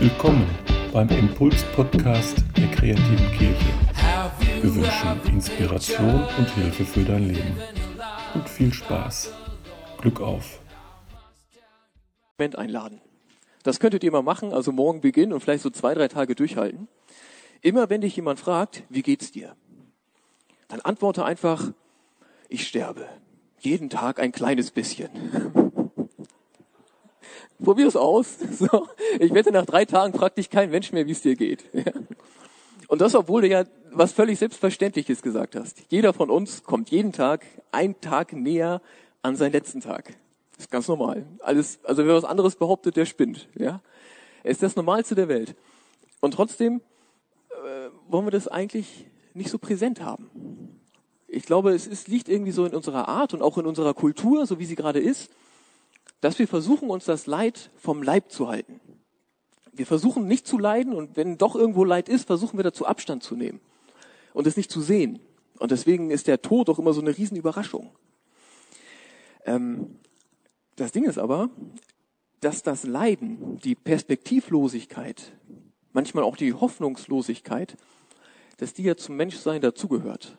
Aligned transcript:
Willkommen 0.00 0.46
beim 0.92 1.08
Impuls-Podcast 1.08 2.44
der 2.56 2.70
kreativen 2.70 3.32
Kirche. 3.36 3.66
Wir 4.62 4.74
wünschen 4.74 5.34
Inspiration 5.34 6.24
und 6.38 6.50
Hilfe 6.54 6.84
für 6.84 7.04
dein 7.04 7.28
Leben. 7.28 7.56
Und 8.34 8.48
viel 8.48 8.72
Spaß. 8.72 9.32
Glück 10.00 10.20
auf. 10.20 10.60
einladen. 12.38 13.00
Das 13.64 13.80
könntet 13.80 14.04
ihr 14.04 14.12
mal 14.12 14.22
machen, 14.22 14.52
also 14.52 14.72
morgen 14.72 15.00
beginnen 15.00 15.32
und 15.32 15.40
vielleicht 15.40 15.62
so 15.62 15.70
zwei, 15.70 15.94
drei 15.94 16.08
Tage 16.08 16.34
durchhalten. 16.34 16.88
Immer 17.60 17.90
wenn 17.90 18.00
dich 18.00 18.14
jemand 18.16 18.38
fragt, 18.38 18.84
wie 18.88 19.02
geht's 19.02 19.32
dir? 19.32 19.56
Dann 20.68 20.80
antworte 20.82 21.24
einfach, 21.24 21.72
ich 22.48 22.66
sterbe. 22.66 23.08
Jeden 23.60 23.90
Tag 23.90 24.20
ein 24.20 24.32
kleines 24.32 24.70
bisschen. 24.70 25.10
Probier 27.62 27.88
es 27.88 27.96
aus. 27.96 28.38
So. 28.58 28.88
Ich 29.18 29.32
wette, 29.34 29.52
nach 29.52 29.66
drei 29.66 29.84
Tagen 29.84 30.12
fragt 30.12 30.38
dich 30.38 30.50
kein 30.50 30.70
Mensch 30.70 30.92
mehr, 30.92 31.06
wie 31.06 31.12
es 31.12 31.22
dir 31.22 31.36
geht. 31.36 31.64
Und 32.88 33.00
das, 33.00 33.14
obwohl 33.14 33.42
du 33.42 33.48
ja 33.48 33.64
was 33.90 34.12
völlig 34.12 34.38
Selbstverständliches 34.38 35.22
gesagt 35.22 35.54
hast. 35.56 35.82
Jeder 35.88 36.12
von 36.12 36.30
uns 36.30 36.62
kommt 36.62 36.90
jeden 36.90 37.12
Tag 37.12 37.44
einen 37.72 38.00
Tag 38.00 38.32
näher 38.32 38.80
an 39.22 39.36
seinen 39.36 39.52
letzten 39.52 39.80
Tag. 39.80 40.14
Das 40.56 40.66
ist 40.66 40.70
ganz 40.70 40.88
normal. 40.88 41.26
Alles, 41.40 41.80
also 41.84 42.04
wer 42.06 42.14
was 42.14 42.24
anderes 42.24 42.56
behauptet, 42.56 42.96
der 42.96 43.06
spinnt. 43.06 43.48
Ja, 43.54 43.80
ist 44.44 44.62
das 44.62 44.76
Normalste 44.76 45.14
der 45.14 45.28
Welt. 45.28 45.54
Und 46.20 46.34
trotzdem 46.34 46.80
äh, 47.50 47.90
wollen 48.08 48.26
wir 48.26 48.30
das 48.30 48.48
eigentlich 48.48 49.06
nicht 49.38 49.50
so 49.50 49.58
präsent 49.58 50.02
haben. 50.02 50.30
Ich 51.26 51.44
glaube, 51.44 51.72
es 51.72 51.86
ist, 51.86 52.08
liegt 52.08 52.28
irgendwie 52.28 52.52
so 52.52 52.64
in 52.64 52.74
unserer 52.74 53.08
Art 53.08 53.34
und 53.34 53.42
auch 53.42 53.58
in 53.58 53.66
unserer 53.66 53.94
Kultur, 53.94 54.46
so 54.46 54.58
wie 54.58 54.64
sie 54.64 54.76
gerade 54.76 55.00
ist, 55.00 55.30
dass 56.20 56.38
wir 56.38 56.48
versuchen, 56.48 56.90
uns 56.90 57.04
das 57.04 57.26
Leid 57.26 57.70
vom 57.76 58.02
Leib 58.02 58.30
zu 58.30 58.48
halten. 58.48 58.80
Wir 59.72 59.86
versuchen 59.86 60.26
nicht 60.26 60.46
zu 60.46 60.58
leiden 60.58 60.92
und 60.92 61.16
wenn 61.16 61.38
doch 61.38 61.54
irgendwo 61.54 61.84
Leid 61.84 62.08
ist, 62.08 62.26
versuchen 62.26 62.58
wir 62.58 62.64
dazu 62.64 62.86
Abstand 62.86 63.22
zu 63.22 63.36
nehmen 63.36 63.60
und 64.32 64.46
es 64.46 64.56
nicht 64.56 64.70
zu 64.70 64.80
sehen. 64.80 65.20
Und 65.58 65.70
deswegen 65.70 66.10
ist 66.10 66.26
der 66.26 66.42
Tod 66.42 66.68
auch 66.68 66.78
immer 66.78 66.92
so 66.92 67.00
eine 67.00 67.16
Riesenüberraschung. 67.16 67.90
Ähm, 69.44 69.98
das 70.76 70.92
Ding 70.92 71.04
ist 71.04 71.18
aber, 71.18 71.50
dass 72.40 72.62
das 72.62 72.84
Leiden, 72.84 73.58
die 73.58 73.74
Perspektivlosigkeit, 73.74 75.32
manchmal 75.92 76.24
auch 76.24 76.36
die 76.36 76.54
Hoffnungslosigkeit, 76.54 77.76
dass 78.58 78.74
die 78.74 78.82
ja 78.82 78.96
zum 78.96 79.16
Menschsein 79.16 79.60
dazugehört. 79.60 80.36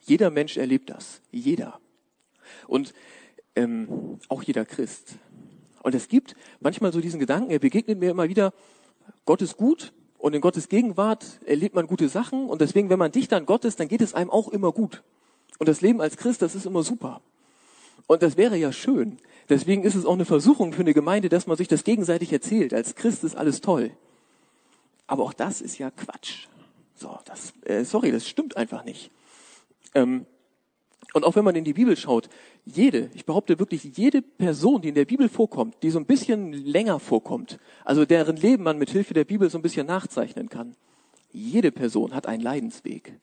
Jeder 0.00 0.30
Mensch 0.30 0.56
erlebt 0.56 0.90
das. 0.90 1.20
Jeder. 1.30 1.80
Und 2.66 2.94
ähm, 3.56 4.18
auch 4.28 4.42
jeder 4.42 4.64
Christ. 4.64 5.16
Und 5.82 5.94
es 5.94 6.08
gibt 6.08 6.34
manchmal 6.60 6.92
so 6.92 7.00
diesen 7.00 7.20
Gedanken, 7.20 7.50
er 7.50 7.58
begegnet 7.58 7.98
mir 7.98 8.10
immer 8.10 8.28
wieder, 8.28 8.52
Gott 9.26 9.42
ist 9.42 9.56
gut 9.56 9.92
und 10.18 10.34
in 10.34 10.40
Gottes 10.40 10.68
Gegenwart 10.68 11.40
erlebt 11.44 11.74
man 11.74 11.86
gute 11.86 12.08
Sachen 12.08 12.48
und 12.48 12.60
deswegen, 12.60 12.88
wenn 12.88 12.98
man 12.98 13.12
dicht 13.12 13.32
an 13.32 13.44
Gott 13.44 13.64
ist, 13.64 13.80
dann 13.80 13.88
geht 13.88 14.00
es 14.00 14.14
einem 14.14 14.30
auch 14.30 14.48
immer 14.48 14.72
gut. 14.72 15.02
Und 15.58 15.68
das 15.68 15.82
Leben 15.82 16.00
als 16.00 16.16
Christ, 16.16 16.42
das 16.42 16.54
ist 16.54 16.66
immer 16.66 16.82
super. 16.82 17.20
Und 18.06 18.22
das 18.22 18.36
wäre 18.36 18.56
ja 18.56 18.72
schön. 18.72 19.18
Deswegen 19.48 19.84
ist 19.84 19.94
es 19.94 20.04
auch 20.04 20.14
eine 20.14 20.24
Versuchung 20.24 20.72
für 20.72 20.80
eine 20.80 20.94
Gemeinde, 20.94 21.28
dass 21.28 21.46
man 21.46 21.56
sich 21.56 21.68
das 21.68 21.84
gegenseitig 21.84 22.32
erzählt. 22.32 22.74
Als 22.74 22.94
Christ 22.94 23.24
ist 23.24 23.36
alles 23.36 23.60
toll. 23.60 23.90
Aber 25.06 25.22
auch 25.24 25.32
das 25.32 25.60
ist 25.60 25.78
ja 25.78 25.90
Quatsch. 25.90 26.48
So, 26.94 27.18
das, 27.24 27.52
äh, 27.64 27.84
sorry, 27.84 28.12
das 28.12 28.28
stimmt 28.28 28.56
einfach 28.56 28.84
nicht. 28.84 29.10
Ähm, 29.94 30.26
und 31.12 31.24
auch 31.24 31.36
wenn 31.36 31.44
man 31.44 31.54
in 31.54 31.64
die 31.64 31.72
Bibel 31.72 31.96
schaut, 31.96 32.28
jede, 32.64 33.10
ich 33.14 33.24
behaupte 33.24 33.58
wirklich 33.58 33.84
jede 33.96 34.20
Person, 34.20 34.82
die 34.82 34.88
in 34.88 34.94
der 34.94 35.04
Bibel 35.04 35.28
vorkommt, 35.28 35.76
die 35.82 35.90
so 35.90 35.98
ein 35.98 36.06
bisschen 36.06 36.52
länger 36.52 36.98
vorkommt, 36.98 37.58
also 37.84 38.04
deren 38.04 38.36
Leben 38.36 38.64
man 38.64 38.78
mit 38.78 38.90
Hilfe 38.90 39.14
der 39.14 39.24
Bibel 39.24 39.48
so 39.48 39.58
ein 39.58 39.62
bisschen 39.62 39.86
nachzeichnen 39.86 40.48
kann, 40.48 40.74
jede 41.30 41.70
Person 41.70 42.14
hat 42.14 42.26
einen 42.26 42.42
Leidensweg. 42.42 43.18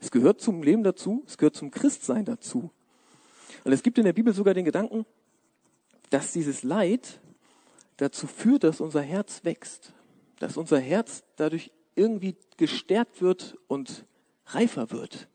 Es 0.00 0.10
gehört 0.10 0.40
zum 0.40 0.62
Leben 0.62 0.82
dazu, 0.82 1.22
es 1.26 1.38
gehört 1.38 1.56
zum 1.56 1.70
Christsein 1.70 2.24
dazu. 2.24 2.70
Und 3.64 3.72
es 3.72 3.82
gibt 3.82 3.98
in 3.98 4.04
der 4.04 4.12
Bibel 4.12 4.34
sogar 4.34 4.52
den 4.52 4.64
Gedanken, 4.64 5.06
dass 6.10 6.32
dieses 6.32 6.62
Leid 6.62 7.20
dazu 7.96 8.26
führt, 8.26 8.64
dass 8.64 8.80
unser 8.80 9.02
Herz 9.02 9.44
wächst, 9.44 9.92
dass 10.40 10.56
unser 10.56 10.80
Herz 10.80 11.22
dadurch 11.36 11.70
irgendwie 11.94 12.36
gestärkt 12.56 13.20
wird 13.20 13.56
und 13.68 14.04
reifer 14.46 14.90
wird. 14.90 15.28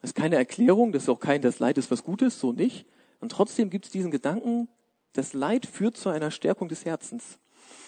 Das 0.00 0.10
ist 0.10 0.14
keine 0.14 0.36
Erklärung, 0.36 0.92
das 0.92 1.04
ist 1.04 1.08
auch 1.08 1.20
kein, 1.20 1.42
das 1.42 1.58
Leid 1.58 1.78
ist 1.78 1.90
was 1.90 2.04
Gutes, 2.04 2.40
so 2.40 2.52
nicht. 2.52 2.86
Und 3.20 3.32
trotzdem 3.32 3.68
gibt 3.70 3.86
es 3.86 3.90
diesen 3.90 4.10
Gedanken, 4.10 4.68
das 5.12 5.34
Leid 5.34 5.66
führt 5.66 5.96
zu 5.96 6.08
einer 6.08 6.30
Stärkung 6.30 6.68
des 6.68 6.84
Herzens. 6.84 7.38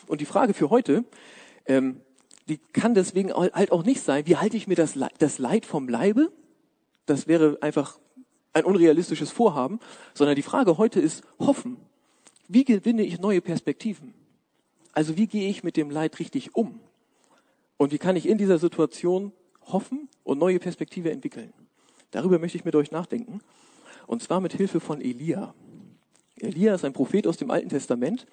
Und 0.07 0.21
die 0.21 0.27
Frage 0.27 0.55
für 0.55 0.71
heute, 0.71 1.05
ähm, 1.67 2.01
die 2.49 2.59
kann 2.59 2.95
deswegen 2.95 3.33
halt 3.33 3.73
auch 3.73 3.85
nicht 3.85 4.03
sein, 4.03 4.27
wie 4.27 4.37
halte 4.37 4.57
ich 4.57 4.67
mir 4.67 4.75
das 4.75 4.95
Leid, 4.95 5.13
das 5.19 5.39
Leid 5.39 5.65
vom 5.65 5.89
Leibe? 5.89 6.33
Das 7.07 7.27
wäre 7.27 7.59
einfach 7.61 7.99
ein 8.53 8.65
unrealistisches 8.65 9.31
Vorhaben, 9.31 9.81
sondern 10.13 10.37
die 10.37 10.43
Frage 10.43 10.77
heute 10.77 11.01
ist 11.01 11.23
hoffen. 11.39 11.77
Wie 12.49 12.65
gewinne 12.65 13.03
ich 13.03 13.19
neue 13.19 13.41
Perspektiven? 13.41 14.13
Also 14.93 15.17
wie 15.17 15.27
gehe 15.27 15.49
ich 15.49 15.65
mit 15.65 15.77
dem 15.77 15.91
Leid 15.91 16.19
richtig 16.19 16.55
um? 16.55 16.81
Und 17.83 17.91
wie 17.91 17.99
kann 17.99 18.15
ich 18.15 18.29
in 18.29 18.39
dieser 18.39 18.59
Situation 18.59 19.33
hoffen 19.67 20.09
und 20.23 20.39
neue 20.39 20.61
Perspektive 20.61 21.11
entwickeln? 21.11 21.53
Darüber 22.13 22.39
möchte 22.39 22.57
ich 22.57 22.65
mit 22.65 22.77
euch 22.77 22.93
nachdenken. 22.93 23.41
Und 24.07 24.23
zwar 24.23 24.41
mit 24.41 24.53
Hilfe 24.53 24.79
von 24.79 25.01
Elia. 25.01 25.53
Elia 26.39 26.77
ist 26.77 26.85
ein 26.85 26.93
Prophet 26.93 27.27
aus 27.27 27.39
dem 27.39 27.51
Alten 27.51 27.71
Testament. 27.71 28.25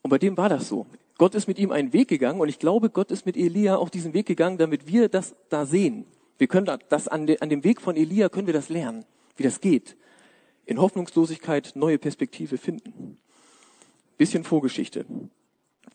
Und 0.00 0.08
bei 0.08 0.16
dem 0.16 0.38
war 0.38 0.48
das 0.48 0.66
so. 0.66 0.86
Gott 1.18 1.34
ist 1.34 1.46
mit 1.46 1.58
ihm 1.58 1.72
einen 1.72 1.92
Weg 1.92 2.08
gegangen 2.08 2.40
und 2.40 2.48
ich 2.48 2.58
glaube, 2.58 2.88
Gott 2.88 3.10
ist 3.10 3.26
mit 3.26 3.36
Elia 3.36 3.76
auch 3.76 3.90
diesen 3.90 4.14
Weg 4.14 4.24
gegangen, 4.24 4.56
damit 4.56 4.86
wir 4.86 5.10
das 5.10 5.34
da 5.50 5.66
sehen. 5.66 6.06
Wir 6.38 6.46
können 6.46 6.78
das 6.88 7.06
an, 7.06 7.26
dem 7.26 7.64
Weg 7.64 7.82
von 7.82 7.96
Elia 7.96 8.30
können 8.30 8.46
wir 8.46 8.54
das 8.54 8.70
lernen, 8.70 9.04
wie 9.36 9.42
das 9.42 9.60
geht. 9.60 9.94
In 10.64 10.80
Hoffnungslosigkeit 10.80 11.72
neue 11.74 11.98
Perspektive 11.98 12.56
finden. 12.56 13.18
Bisschen 14.16 14.42
Vorgeschichte. 14.42 15.04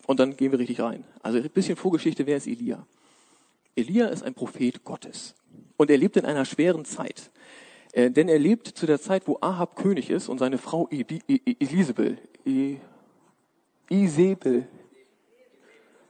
Und 0.09 0.19
dann 0.19 0.35
gehen 0.35 0.51
wir 0.51 0.57
richtig 0.57 0.81
rein. 0.81 1.03
Also 1.21 1.37
ein 1.37 1.47
bisschen 1.51 1.75
Vorgeschichte, 1.75 2.25
wer 2.25 2.37
ist 2.37 2.47
Elia? 2.47 2.83
Elia 3.75 4.07
ist 4.07 4.23
ein 4.23 4.33
Prophet 4.33 4.83
Gottes. 4.83 5.35
Und 5.77 5.91
er 5.91 5.97
lebt 5.97 6.17
in 6.17 6.25
einer 6.25 6.45
schweren 6.45 6.83
Zeit. 6.83 7.29
Äh, 7.91 8.09
denn 8.09 8.27
er 8.27 8.39
lebt 8.39 8.69
zu 8.69 8.87
der 8.87 8.99
Zeit, 8.99 9.27
wo 9.27 9.37
Ahab 9.39 9.75
König 9.75 10.09
ist 10.09 10.27
und 10.27 10.39
seine 10.39 10.57
Frau 10.57 10.89
Elisabel, 10.89 12.17
Isabel, 13.87 14.67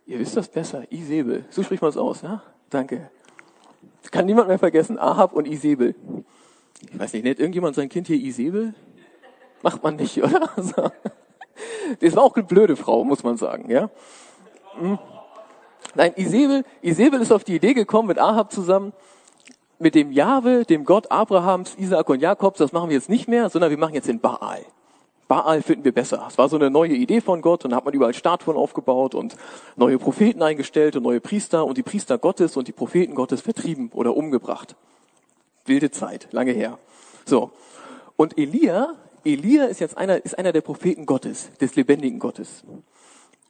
ihr 0.05 0.19
wisst 0.19 0.37
das 0.37 0.47
besser, 0.47 0.89
Isabel, 0.89 1.43
so 1.49 1.61
spricht 1.61 1.81
man 1.81 1.89
es 1.89 1.97
aus, 1.97 2.21
ja? 2.21 2.41
Danke. 2.69 3.11
Kann 4.11 4.25
niemand 4.25 4.47
mehr 4.47 4.59
vergessen, 4.59 4.97
Ahab 4.97 5.33
und 5.33 5.45
Isabel. 5.45 5.93
Ich 6.89 6.97
weiß 6.97 7.11
nicht, 7.11 7.23
nennt 7.23 7.39
irgendjemand 7.39 7.75
sein 7.75 7.89
Kind 7.89 8.07
hier 8.07 8.15
Isabel? 8.15 8.73
Macht 9.61 9.83
man 9.83 9.97
nicht, 9.97 10.23
oder? 10.23 10.49
Das 11.99 12.15
war 12.15 12.23
auch 12.23 12.35
eine 12.35 12.45
blöde 12.45 12.75
Frau, 12.75 13.03
muss 13.03 13.23
man 13.23 13.37
sagen, 13.37 13.69
ja? 13.69 13.89
Hm. 14.79 14.99
Nein, 15.95 16.13
Isabel, 16.15 16.63
Isabel 16.81 17.21
ist 17.21 17.31
auf 17.31 17.43
die 17.43 17.55
Idee 17.55 17.73
gekommen 17.73 18.07
mit 18.07 18.19
Ahab 18.19 18.51
zusammen, 18.51 18.93
mit 19.79 19.95
dem 19.95 20.11
Jahwe, 20.11 20.65
dem 20.65 20.85
Gott 20.85 21.09
Abrahams, 21.11 21.75
Isaak 21.77 22.09
und 22.09 22.21
Jakobs, 22.21 22.59
das 22.59 22.73
machen 22.73 22.89
wir 22.89 22.95
jetzt 22.95 23.09
nicht 23.09 23.27
mehr, 23.27 23.49
sondern 23.49 23.71
wir 23.71 23.77
machen 23.77 23.95
jetzt 23.95 24.07
den 24.07 24.19
Baal. 24.19 24.65
Baal 25.29 25.61
finden 25.61 25.85
wir 25.85 25.91
besser. 25.91 26.25
Es 26.27 26.37
war 26.37 26.49
so 26.49 26.57
eine 26.57 26.69
neue 26.69 26.93
Idee 26.93 27.21
von 27.21 27.41
Gott 27.41 27.63
und 27.63 27.71
da 27.71 27.77
hat 27.77 27.85
man 27.85 27.93
überall 27.93 28.13
Statuen 28.13 28.57
aufgebaut 28.57 29.13
und 29.13 29.35
neue 29.75 29.99
Propheten 29.99 30.41
eingestellt 30.41 30.95
und 30.95 31.03
neue 31.03 31.21
Priester 31.21 31.65
und 31.65 31.77
die 31.77 31.83
Priester 31.83 32.17
Gottes 32.17 32.57
und 32.57 32.67
die 32.67 32.71
Propheten 32.71 33.13
Gottes 33.13 33.41
vertrieben 33.41 33.91
oder 33.93 34.17
umgebracht. 34.17 34.75
Wilde 35.65 35.91
Zeit, 35.91 36.27
lange 36.31 36.51
her. 36.51 36.79
So. 37.25 37.51
Und 38.17 38.37
Elia, 38.37 38.95
Elia 39.23 39.65
ist 39.65 39.79
jetzt 39.79 39.97
einer, 39.97 40.23
ist 40.23 40.37
einer 40.37 40.51
der 40.51 40.61
Propheten 40.61 41.05
Gottes, 41.05 41.49
des 41.59 41.75
lebendigen 41.75 42.19
Gottes. 42.19 42.63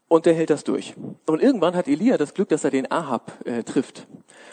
Und 0.07 0.25
der 0.25 0.33
hält 0.33 0.49
das 0.49 0.63
durch. 0.63 0.95
Und 1.27 1.41
irgendwann 1.41 1.75
hat 1.75 1.87
Elia 1.87 2.17
das 2.17 2.33
Glück, 2.33 2.49
dass 2.49 2.63
er 2.63 2.71
den 2.71 2.91
Ahab 2.91 3.31
äh, 3.45 3.63
trifft 3.63 4.07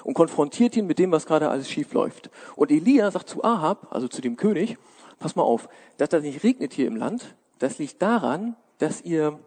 und 0.04 0.14
konfrontiert 0.14 0.76
ihn 0.76 0.86
mit 0.86 0.98
dem, 0.98 1.12
was 1.12 1.24
gerade 1.24 1.48
alles 1.48 1.70
schief 1.70 1.94
läuft. 1.94 2.30
Und 2.56 2.70
Elia 2.70 3.10
sagt 3.10 3.28
zu 3.28 3.42
Ahab, 3.42 3.88
also 3.90 4.06
zu 4.08 4.20
dem 4.20 4.36
König, 4.36 4.76
pass 5.18 5.34
mal 5.34 5.42
auf, 5.42 5.68
dass 5.96 6.10
das 6.10 6.22
nicht 6.22 6.44
regnet 6.44 6.74
hier 6.74 6.86
im 6.86 6.96
Land, 6.96 7.34
das 7.58 7.78
liegt 7.78 8.02
daran, 8.02 8.54
dass 8.78 9.00
ihr 9.00 9.38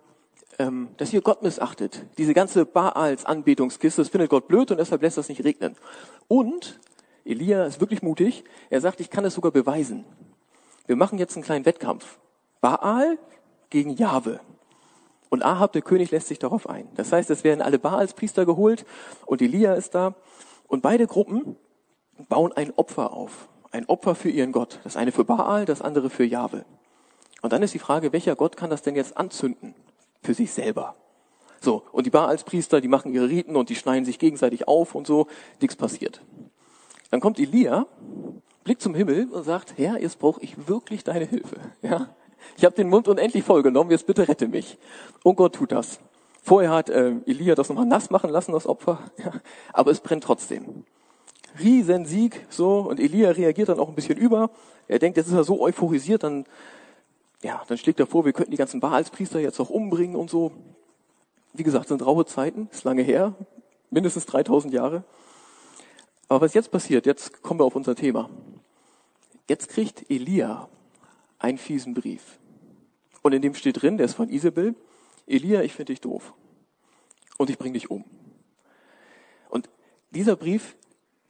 ähm, 0.58 0.90
dass 0.98 1.14
ihr 1.14 1.22
Gott 1.22 1.42
missachtet. 1.42 2.06
Diese 2.18 2.34
ganze 2.34 2.66
Baals 2.66 3.26
Anbetungskiste, 3.26 4.02
das 4.02 4.10
findet 4.10 4.30
Gott 4.30 4.48
blöd 4.48 4.72
und 4.72 4.78
deshalb 4.78 5.02
lässt 5.02 5.18
das 5.18 5.30
nicht 5.30 5.44
regnen. 5.44 5.76
Und 6.28 6.80
Elia 7.24 7.66
ist 7.66 7.80
wirklich 7.80 8.02
mutig. 8.02 8.44
Er 8.70 8.82
sagt, 8.82 9.00
ich 9.00 9.10
kann 9.10 9.26
es 9.26 9.34
sogar 9.34 9.52
beweisen. 9.52 10.06
Wir 10.90 10.96
machen 10.96 11.20
jetzt 11.20 11.36
einen 11.36 11.44
kleinen 11.44 11.66
Wettkampf. 11.68 12.18
Baal 12.62 13.20
gegen 13.70 13.92
Jahwe. 13.92 14.40
Und 15.30 15.46
Ahab, 15.46 15.72
der 15.74 15.84
König, 15.84 16.10
lässt 16.10 16.30
sich 16.30 16.40
darauf 16.40 16.68
ein. 16.68 16.88
Das 16.96 17.12
heißt, 17.12 17.30
es 17.30 17.44
werden 17.44 17.62
alle 17.62 17.78
Baals 17.78 18.16
Priester 18.16 18.44
geholt 18.44 18.88
und 19.28 19.40
Elia 19.40 19.76
ist 19.76 19.94
da. 19.94 20.16
Und 20.68 20.82
beide 20.82 21.06
Gruppen, 21.06 21.58
bauen 22.28 22.54
ein 22.54 22.74
Opfer 22.76 23.14
auf. 23.14 23.50
Ein 23.70 23.86
Opfer 23.86 24.16
für 24.16 24.32
ihren 24.32 24.52
Gott. 24.52 24.80
Das 24.84 24.98
eine 24.98 25.12
für 25.12 25.26
Baal, 25.26 25.66
das 25.66 25.84
andere 25.84 26.10
für 26.10 26.24
Jahwe. 26.24 26.66
Und 27.44 27.54
dann 27.54 27.62
ist 27.62 27.76
die 27.76 27.80
Frage, 27.80 28.12
welcher 28.12 28.36
Gott 28.36 28.58
kann 28.58 28.72
das 28.72 28.82
denn 28.82 28.96
jetzt 28.96 29.16
anzünden? 29.16 29.76
Für 30.24 30.34
sich 30.34 30.52
selber. 30.52 30.96
So, 31.62 31.84
und 31.92 32.08
die 32.08 32.10
Baalspriester, 32.10 32.82
die 32.82 32.88
machen 32.88 33.14
ihre 33.14 33.30
Riten 33.30 33.56
und 33.56 33.70
die 33.70 33.76
schneiden 33.76 34.06
sich 34.06 34.18
gegenseitig 34.18 34.68
auf 34.68 34.96
und 34.96 35.06
so, 35.06 35.28
nichts 35.62 35.76
passiert. 35.76 36.24
Dann 37.12 37.20
kommt 37.20 37.38
Elia, 37.38 37.86
blickt 38.70 38.84
zum 38.84 38.94
Himmel 38.94 39.30
und 39.32 39.44
sagt, 39.46 39.80
Herr, 39.80 40.00
jetzt 40.00 40.20
brauche 40.20 40.40
ich 40.44 40.68
wirklich 40.68 41.04
deine 41.04 41.26
Hilfe. 41.26 41.56
Ja? 41.82 42.10
Ich 42.56 42.64
habe 42.64 42.76
den 42.76 42.88
Mund 42.88 43.08
unendlich 43.08 43.44
voll 43.44 43.64
genommen, 43.64 43.90
jetzt 43.90 44.06
bitte 44.06 44.28
rette 44.28 44.48
mich. 44.48 44.78
Und 45.24 45.38
Gott 45.38 45.56
tut 45.56 45.72
das. 45.72 46.00
Vorher 46.44 46.70
hat 46.70 46.88
äh, 46.92 47.16
Elia 47.26 47.56
das 47.56 47.70
nochmal 47.70 47.88
nass 47.88 48.12
machen 48.12 48.30
lassen, 48.30 48.52
das 48.52 48.68
Opfer, 48.68 49.00
ja, 49.18 49.32
aber 49.74 49.90
es 49.90 50.02
brennt 50.02 50.24
trotzdem. 50.24 50.86
Riesensieg, 51.60 52.46
so, 52.52 52.82
und 52.82 53.00
Elia 53.00 53.32
reagiert 53.32 53.70
dann 53.70 53.80
auch 53.80 53.90
ein 53.90 53.96
bisschen 53.96 54.20
über. 54.20 54.52
Er 54.88 55.00
denkt, 55.00 55.18
jetzt 55.18 55.30
ist 55.30 55.34
er 55.34 55.44
so 55.44 55.60
euphorisiert, 55.60 56.22
dann, 56.22 56.46
ja, 57.42 57.64
dann 57.68 57.78
schlägt 57.80 58.00
er 58.00 58.06
vor, 58.06 58.24
wir 58.24 58.34
könnten 58.34 58.52
die 58.52 58.58
ganzen 58.58 58.80
Baalspriester 58.80 59.40
jetzt 59.40 59.60
auch 59.60 59.72
umbringen 59.72 60.16
und 60.16 60.30
so. 60.30 60.52
Wie 61.54 61.64
gesagt, 61.64 61.88
sind 61.88 62.06
raue 62.06 62.28
Zeiten, 62.28 62.70
ist 62.72 62.84
lange 62.84 63.02
her, 63.02 63.34
mindestens 63.90 64.28
3000 64.28 64.72
Jahre. 64.72 65.06
Aber 66.28 66.42
was 66.42 66.54
jetzt 66.54 66.70
passiert, 66.70 67.08
jetzt 67.08 67.42
kommen 67.42 67.60
wir 67.60 67.66
auf 67.66 67.76
unser 67.76 67.96
Thema. 67.96 68.30
Jetzt 69.50 69.70
kriegt 69.70 70.12
Elia 70.12 70.70
einen 71.40 71.58
fiesen 71.58 71.96
Brief. 71.96 72.38
Und 73.24 73.34
in 73.34 73.42
dem 73.42 73.56
steht 73.56 73.82
drin, 73.82 73.98
der 73.98 74.06
ist 74.06 74.14
von 74.14 74.30
Isabel, 74.30 74.76
Elia, 75.26 75.64
ich 75.64 75.74
finde 75.74 75.92
dich 75.92 76.02
doof. 76.02 76.34
Und 77.40 77.50
ich 77.50 77.58
bringe 77.58 77.74
dich 77.74 77.90
um. 77.90 78.04
Und 79.50 79.68
dieser 80.12 80.36
Brief, 80.36 80.76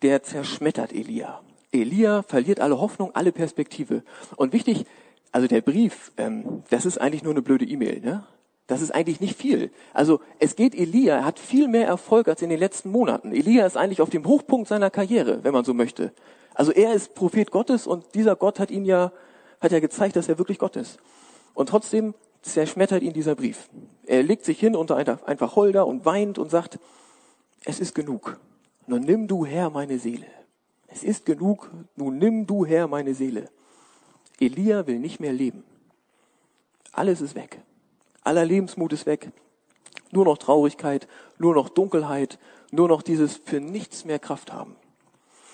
der 0.02 0.22
zerschmettert 0.22 0.92
Elia. 0.92 1.42
Elia 1.72 2.24
verliert 2.24 2.60
alle 2.60 2.82
Hoffnung, 2.82 3.16
alle 3.16 3.32
Perspektive. 3.32 4.04
Und 4.36 4.52
wichtig, 4.52 4.86
also 5.32 5.48
der 5.48 5.62
Brief, 5.62 6.12
ähm, 6.18 6.64
das 6.70 6.86
ist 6.86 7.00
eigentlich 7.00 7.24
nur 7.24 7.32
eine 7.32 7.42
blöde 7.42 7.64
E-Mail. 7.64 8.02
Ne? 8.02 8.28
Das 8.68 8.82
ist 8.82 8.92
eigentlich 8.92 9.22
nicht 9.22 9.38
viel. 9.38 9.72
Also 9.94 10.20
es 10.40 10.58
geht 10.58 10.76
Elia, 10.76 11.16
er 11.16 11.26
hat 11.26 11.40
viel 11.40 11.70
mehr 11.70 11.88
Erfolg 11.88 12.28
als 12.28 12.42
in 12.42 12.50
den 12.50 12.60
letzten 12.60 12.92
Monaten. 12.92 13.32
Elia 13.32 13.66
ist 13.66 13.78
eigentlich 13.78 14.02
auf 14.02 14.10
dem 14.10 14.26
Hochpunkt 14.26 14.68
seiner 14.68 14.90
Karriere, 14.90 15.42
wenn 15.46 15.54
man 15.54 15.64
so 15.64 15.74
möchte. 15.74 16.12
Also 16.60 16.74
er 16.74 16.94
ist 16.94 17.16
Prophet 17.16 17.52
Gottes 17.52 17.88
und 17.88 18.16
dieser 18.16 18.36
Gott 18.36 18.60
hat 18.60 18.70
ihn 18.70 18.84
ja, 18.84 19.14
hat 19.62 19.72
ja 19.72 19.80
gezeigt, 19.80 20.18
dass 20.18 20.28
er 20.28 20.38
wirklich 20.40 20.60
Gott 20.60 20.76
ist. 20.76 21.00
Und 21.54 21.70
trotzdem 21.70 22.14
zerschmettert 22.42 23.02
ihn 23.02 23.14
dieser 23.14 23.34
Brief. 23.34 23.70
Er 24.06 24.24
legt 24.24 24.44
sich 24.44 24.60
hin 24.60 24.76
unter 24.76 24.98
einfach 24.98 25.56
Holder 25.56 25.88
und 25.88 26.04
weint 26.04 26.38
und 26.38 26.52
sagt, 26.52 26.78
es 27.64 27.80
ist 27.80 27.96
genug. 27.96 28.42
Nun 28.88 29.04
nimm 29.04 29.30
du 29.30 29.46
her 29.46 29.70
meine 29.70 30.00
Seele. 30.00 30.26
Es 30.88 31.06
ist 31.06 31.26
genug. 31.26 31.72
Nun 31.96 32.18
nimm 32.18 32.46
du 32.46 32.66
her 32.66 32.90
meine 32.90 33.14
Seele. 33.14 33.48
Elia 34.38 34.86
will 34.86 35.00
nicht 35.00 35.22
mehr 35.22 35.32
leben. 35.32 35.64
Alles 36.92 37.22
ist 37.22 37.36
weg. 37.36 37.62
Aller 38.22 38.44
Lebensmut 38.44 38.92
ist 38.92 39.06
weg. 39.06 39.32
Nur 40.12 40.26
noch 40.26 40.38
Traurigkeit, 40.38 41.08
nur 41.38 41.56
noch 41.56 41.70
Dunkelheit, 41.70 42.38
nur 42.70 42.90
noch 42.90 43.02
dieses 43.02 43.38
für 43.38 43.62
nichts 43.62 44.04
mehr 44.04 44.20
Kraft 44.20 44.52
haben. 44.52 44.76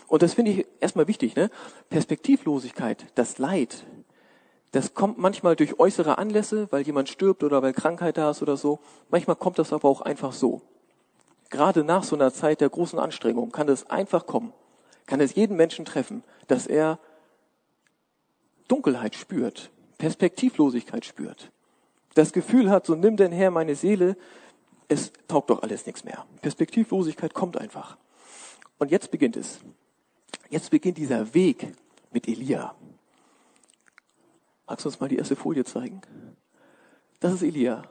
Und 0.08 0.22
das 0.22 0.34
finde 0.34 0.52
ich 0.52 0.66
erstmal 0.80 1.08
wichtig, 1.08 1.36
ne? 1.36 1.50
Perspektivlosigkeit, 1.90 3.06
das 3.16 3.38
Leid, 3.38 3.86
das 4.72 4.94
kommt 4.94 5.18
manchmal 5.18 5.56
durch 5.56 5.80
äußere 5.80 6.18
Anlässe, 6.18 6.68
weil 6.72 6.84
jemand 6.84 7.10
stirbt 7.10 7.44
oder 7.44 7.62
weil 7.62 7.74
Krankheit 7.74 8.18
da 8.18 8.32
ist 8.32 8.42
oder 8.42 8.58
so. 8.58 8.80
Manchmal 9.10 9.38
kommt 9.38 9.58
das 9.58 9.72
aber 9.72 9.88
auch 9.88 10.02
einfach 10.02 10.34
so. 10.34 10.62
Gerade 11.50 11.84
nach 11.84 12.04
so 12.04 12.16
einer 12.16 12.34
Zeit 12.34 12.60
der 12.60 12.70
großen 12.70 13.00
Anstrengung 13.00 13.52
kann 13.52 13.68
das 13.68 13.90
einfach 13.90 14.26
kommen. 14.26 14.54
Kann 15.06 15.22
es 15.22 15.36
jeden 15.36 15.56
Menschen 15.56 15.86
treffen, 15.86 16.24
dass 16.48 16.68
er 16.68 17.00
Dunkelheit 18.68 19.16
spürt, 19.16 19.72
Perspektivlosigkeit 19.98 21.06
spürt 21.06 21.52
das 22.16 22.32
Gefühl 22.32 22.72
hat, 22.72 22.86
so 22.88 22.96
nimm 22.96 23.18
denn 23.18 23.32
her 23.32 23.52
meine 23.52 23.76
Seele, 23.76 24.18
es 24.88 25.12
taugt 25.28 25.50
doch 25.52 25.62
alles 25.62 25.86
nichts 25.86 26.04
mehr. 26.04 26.26
Perspektivlosigkeit 26.42 27.34
kommt 27.34 27.58
einfach. 27.58 27.98
Und 28.80 28.90
jetzt 28.90 29.12
beginnt 29.12 29.38
es. 29.38 29.60
Jetzt 30.50 30.72
beginnt 30.72 30.98
dieser 30.98 31.34
Weg 31.34 31.74
mit 32.12 32.28
Elia. 32.28 32.76
Magst 34.68 34.86
du 34.86 34.90
uns 34.90 35.00
mal 35.00 35.10
die 35.10 35.18
erste 35.18 35.36
Folie 35.36 35.64
zeigen? 35.64 36.02
Das 37.20 37.34
ist 37.34 37.44
Elia. 37.44 37.84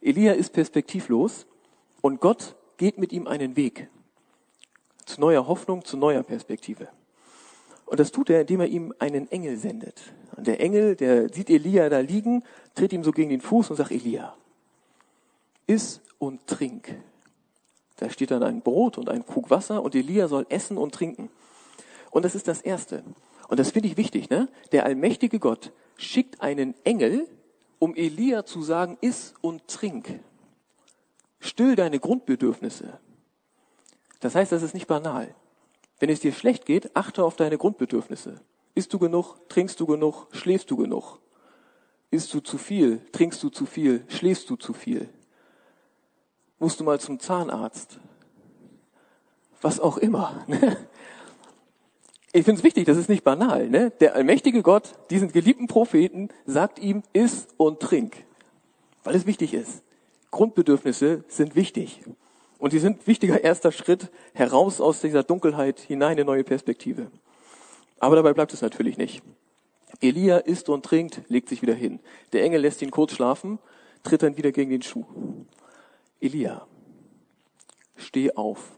Elia 0.00 0.32
ist 0.32 0.52
perspektivlos 0.52 1.46
und 2.00 2.20
Gott 2.20 2.56
geht 2.76 2.98
mit 2.98 3.12
ihm 3.12 3.26
einen 3.26 3.56
Weg 3.56 3.88
zu 5.06 5.20
neuer 5.20 5.46
Hoffnung, 5.46 5.84
zu 5.84 5.96
neuer 5.96 6.22
Perspektive. 6.22 6.88
Und 7.86 8.00
das 8.00 8.12
tut 8.12 8.30
er, 8.30 8.42
indem 8.42 8.60
er 8.60 8.66
ihm 8.66 8.94
einen 8.98 9.30
Engel 9.30 9.56
sendet. 9.56 10.14
Und 10.36 10.46
der 10.46 10.60
Engel, 10.60 10.96
der 10.96 11.32
sieht 11.32 11.50
Elia 11.50 11.88
da 11.88 12.00
liegen, 12.00 12.42
tritt 12.74 12.92
ihm 12.92 13.04
so 13.04 13.12
gegen 13.12 13.30
den 13.30 13.40
Fuß 13.40 13.70
und 13.70 13.76
sagt, 13.76 13.90
Elia, 13.90 14.34
iss 15.66 16.00
und 16.18 16.46
trink. 16.46 16.98
Da 17.96 18.10
steht 18.10 18.30
dann 18.30 18.42
ein 18.42 18.62
Brot 18.62 18.98
und 18.98 19.08
ein 19.08 19.24
Krug 19.24 19.50
Wasser 19.50 19.82
und 19.82 19.94
Elia 19.94 20.28
soll 20.28 20.46
essen 20.48 20.78
und 20.78 20.94
trinken. 20.94 21.30
Und 22.14 22.24
das 22.24 22.36
ist 22.36 22.46
das 22.46 22.60
Erste. 22.60 23.02
Und 23.48 23.58
das 23.58 23.72
finde 23.72 23.88
ich 23.88 23.96
wichtig, 23.96 24.30
ne? 24.30 24.48
Der 24.70 24.86
allmächtige 24.86 25.40
Gott 25.40 25.72
schickt 25.96 26.40
einen 26.40 26.76
Engel, 26.84 27.26
um 27.80 27.96
Elia 27.96 28.44
zu 28.46 28.62
sagen, 28.62 28.96
iss 29.00 29.34
und 29.40 29.66
trink. 29.66 30.20
Still 31.40 31.74
deine 31.74 31.98
Grundbedürfnisse. 31.98 33.00
Das 34.20 34.36
heißt, 34.36 34.52
das 34.52 34.62
ist 34.62 34.74
nicht 34.74 34.86
banal. 34.86 35.34
Wenn 35.98 36.08
es 36.08 36.20
dir 36.20 36.32
schlecht 36.32 36.66
geht, 36.66 36.94
achte 36.94 37.24
auf 37.24 37.34
deine 37.34 37.58
Grundbedürfnisse. 37.58 38.40
Isst 38.76 38.92
du 38.92 39.00
genug? 39.00 39.36
Trinkst 39.48 39.80
du 39.80 39.86
genug? 39.86 40.28
Schläfst 40.30 40.70
du 40.70 40.76
genug? 40.76 41.18
Isst 42.12 42.32
du 42.32 42.38
zu 42.38 42.58
viel? 42.58 43.04
Trinkst 43.10 43.42
du 43.42 43.48
zu 43.48 43.66
viel? 43.66 44.04
Schläfst 44.06 44.48
du 44.48 44.54
zu 44.54 44.72
viel? 44.72 45.08
Musst 46.60 46.78
du 46.78 46.84
mal 46.84 47.00
zum 47.00 47.18
Zahnarzt? 47.18 47.98
Was 49.60 49.80
auch 49.80 49.98
immer. 49.98 50.46
Ich 52.36 52.44
finde 52.44 52.58
es 52.58 52.64
wichtig, 52.64 52.84
das 52.84 52.96
ist 52.96 53.08
nicht 53.08 53.22
banal. 53.22 53.70
Ne? 53.70 53.92
Der 54.00 54.16
allmächtige 54.16 54.62
Gott, 54.62 54.94
diesen 55.08 55.30
geliebten 55.30 55.68
Propheten, 55.68 56.30
sagt 56.46 56.80
ihm, 56.80 57.04
iss 57.12 57.46
und 57.58 57.78
trink. 57.78 58.24
Weil 59.04 59.14
es 59.14 59.24
wichtig 59.24 59.54
ist. 59.54 59.84
Grundbedürfnisse 60.32 61.22
sind 61.28 61.54
wichtig. 61.54 62.00
Und 62.58 62.72
die 62.72 62.80
sind 62.80 63.06
wichtiger 63.06 63.44
erster 63.44 63.70
Schritt 63.70 64.10
heraus 64.32 64.80
aus 64.80 65.00
dieser 65.00 65.22
Dunkelheit 65.22 65.78
hinein 65.78 66.18
in 66.18 66.26
neue 66.26 66.42
Perspektive. 66.42 67.06
Aber 68.00 68.16
dabei 68.16 68.32
bleibt 68.32 68.52
es 68.52 68.62
natürlich 68.62 68.98
nicht. 68.98 69.22
Elia 70.00 70.38
isst 70.38 70.68
und 70.68 70.84
trinkt, 70.84 71.22
legt 71.28 71.48
sich 71.48 71.62
wieder 71.62 71.74
hin. 71.74 72.00
Der 72.32 72.42
Engel 72.42 72.62
lässt 72.62 72.82
ihn 72.82 72.90
kurz 72.90 73.12
schlafen, 73.12 73.60
tritt 74.02 74.24
dann 74.24 74.36
wieder 74.36 74.50
gegen 74.50 74.70
den 74.70 74.82
Schuh. 74.82 75.04
Elia, 76.20 76.66
steh 77.94 78.32
auf. 78.32 78.72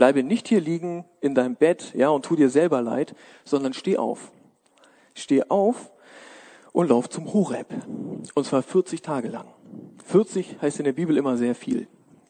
Bleibe 0.00 0.22
nicht 0.22 0.48
hier 0.48 0.62
liegen 0.62 1.04
in 1.20 1.34
deinem 1.34 1.56
Bett, 1.56 1.92
ja, 1.94 2.08
und 2.08 2.24
tu 2.24 2.34
dir 2.34 2.48
selber 2.48 2.80
leid, 2.80 3.14
sondern 3.44 3.74
steh 3.74 3.98
auf. 3.98 4.32
Steh 5.12 5.42
auf 5.50 5.92
und 6.72 6.88
lauf 6.88 7.10
zum 7.10 7.34
Horeb. 7.34 7.66
Und 8.34 8.46
zwar 8.46 8.62
40 8.62 9.02
Tage 9.02 9.28
lang. 9.28 9.46
40 10.06 10.62
heißt 10.62 10.78
in 10.78 10.86
der 10.86 10.94
Bibel 10.94 11.18
immer 11.18 11.36
sehr 11.36 11.54
viel. 11.54 11.86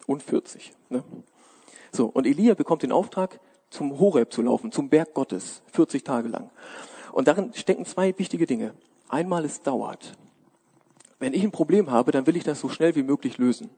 Und 0.08 0.20
40. 0.24 0.72
Ne? 0.88 1.04
So, 1.92 2.06
und 2.06 2.26
Elia 2.26 2.54
bekommt 2.54 2.82
den 2.82 2.90
Auftrag, 2.90 3.38
zum 3.70 4.00
Horeb 4.00 4.32
zu 4.32 4.42
laufen, 4.42 4.72
zum 4.72 4.88
Berg 4.88 5.14
Gottes, 5.14 5.62
40 5.70 6.02
Tage 6.02 6.26
lang. 6.26 6.50
Und 7.12 7.28
darin 7.28 7.54
stecken 7.54 7.84
zwei 7.84 8.12
wichtige 8.18 8.46
Dinge. 8.46 8.74
Einmal, 9.08 9.44
es 9.44 9.62
dauert. 9.62 10.14
Wenn 11.20 11.34
ich 11.34 11.44
ein 11.44 11.52
Problem 11.52 11.92
habe, 11.92 12.10
dann 12.10 12.26
will 12.26 12.36
ich 12.36 12.42
das 12.42 12.58
so 12.58 12.68
schnell 12.68 12.96
wie 12.96 13.04
möglich 13.04 13.38
lösen. 13.38 13.70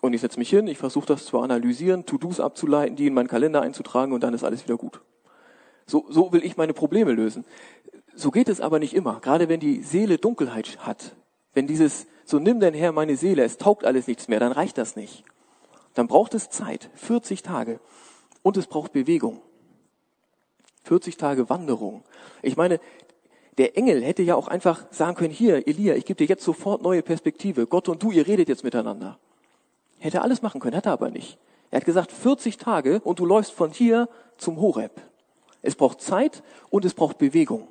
Und 0.00 0.14
ich 0.14 0.20
setze 0.20 0.38
mich 0.38 0.48
hin, 0.48 0.66
ich 0.66 0.78
versuche 0.78 1.06
das 1.06 1.26
zu 1.26 1.38
analysieren, 1.38 2.06
To-Dos 2.06 2.40
abzuleiten, 2.40 2.96
die 2.96 3.06
in 3.06 3.14
meinen 3.14 3.28
Kalender 3.28 3.62
einzutragen 3.62 4.12
und 4.12 4.22
dann 4.22 4.34
ist 4.34 4.44
alles 4.44 4.64
wieder 4.64 4.76
gut. 4.76 5.02
So, 5.86 6.06
so 6.08 6.32
will 6.32 6.44
ich 6.44 6.56
meine 6.56 6.72
Probleme 6.72 7.12
lösen. 7.12 7.44
So 8.14 8.30
geht 8.30 8.48
es 8.48 8.60
aber 8.60 8.78
nicht 8.78 8.94
immer. 8.94 9.20
Gerade 9.20 9.48
wenn 9.48 9.60
die 9.60 9.82
Seele 9.82 10.18
Dunkelheit 10.18 10.78
hat, 10.80 11.16
wenn 11.52 11.66
dieses, 11.66 12.06
so 12.24 12.38
nimm 12.38 12.60
denn 12.60 12.74
her 12.74 12.92
meine 12.92 13.16
Seele, 13.16 13.42
es 13.42 13.58
taugt 13.58 13.84
alles 13.84 14.06
nichts 14.06 14.28
mehr, 14.28 14.40
dann 14.40 14.52
reicht 14.52 14.78
das 14.78 14.96
nicht. 14.96 15.24
Dann 15.94 16.06
braucht 16.06 16.34
es 16.34 16.48
Zeit, 16.48 16.90
40 16.94 17.42
Tage. 17.42 17.80
Und 18.42 18.56
es 18.56 18.66
braucht 18.66 18.92
Bewegung. 18.92 19.42
40 20.84 21.16
Tage 21.16 21.50
Wanderung. 21.50 22.04
Ich 22.42 22.56
meine, 22.56 22.80
der 23.58 23.76
Engel 23.76 24.02
hätte 24.02 24.22
ja 24.22 24.36
auch 24.36 24.48
einfach 24.48 24.86
sagen 24.90 25.16
können, 25.16 25.32
hier, 25.32 25.66
Elia, 25.66 25.94
ich 25.94 26.06
gebe 26.06 26.16
dir 26.16 26.26
jetzt 26.26 26.44
sofort 26.44 26.82
neue 26.82 27.02
Perspektive. 27.02 27.66
Gott 27.66 27.88
und 27.88 28.02
du, 28.02 28.12
ihr 28.12 28.26
redet 28.26 28.48
jetzt 28.48 28.64
miteinander. 28.64 29.18
Hätte 30.00 30.22
alles 30.22 30.42
machen 30.42 30.60
können, 30.60 30.76
hat 30.76 30.86
er 30.86 30.92
aber 30.92 31.10
nicht. 31.10 31.38
Er 31.70 31.76
hat 31.76 31.84
gesagt, 31.84 32.10
40 32.10 32.56
Tage 32.56 33.00
und 33.00 33.20
du 33.20 33.26
läufst 33.26 33.52
von 33.52 33.70
hier 33.70 34.08
zum 34.36 34.60
Horeb. 34.60 35.00
Es 35.62 35.76
braucht 35.76 36.00
Zeit 36.00 36.42
und 36.70 36.84
es 36.84 36.94
braucht 36.94 37.18
Bewegung. 37.18 37.68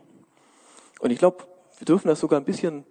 Und 1.02 1.12
ich 1.12 1.20
glaube, 1.20 1.44
wir 1.78 1.86
dürfen 1.86 2.08
das 2.08 2.22
sogar 2.22 2.40
ein 2.40 2.46
bisschen 2.46 2.86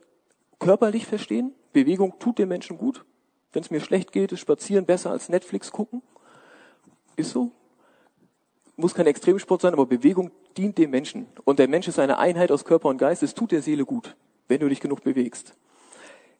körperlich 0.58 1.06
verstehen. 1.06 1.54
Bewegung 1.72 2.18
tut 2.18 2.38
den 2.38 2.48
Menschen 2.48 2.76
gut. 2.76 3.04
Wenn 3.52 3.62
es 3.62 3.70
mir 3.70 3.80
schlecht 3.80 4.12
geht, 4.12 4.32
ist 4.32 4.40
Spazieren 4.40 4.84
besser 4.84 5.10
als 5.10 5.30
Netflix 5.30 5.72
gucken. 5.72 6.02
Ist 7.16 7.30
so 7.30 7.52
muss 8.78 8.94
kein 8.94 9.06
Extremsport 9.06 9.60
sein, 9.60 9.72
aber 9.72 9.86
Bewegung 9.86 10.30
dient 10.56 10.78
dem 10.78 10.90
Menschen. 10.90 11.26
Und 11.44 11.58
der 11.58 11.68
Mensch 11.68 11.88
ist 11.88 11.98
eine 11.98 12.18
Einheit 12.18 12.52
aus 12.52 12.64
Körper 12.64 12.88
und 12.88 12.98
Geist. 12.98 13.24
Es 13.24 13.34
tut 13.34 13.50
der 13.50 13.60
Seele 13.60 13.84
gut, 13.84 14.16
wenn 14.46 14.60
du 14.60 14.68
dich 14.68 14.80
genug 14.80 15.02
bewegst. 15.02 15.54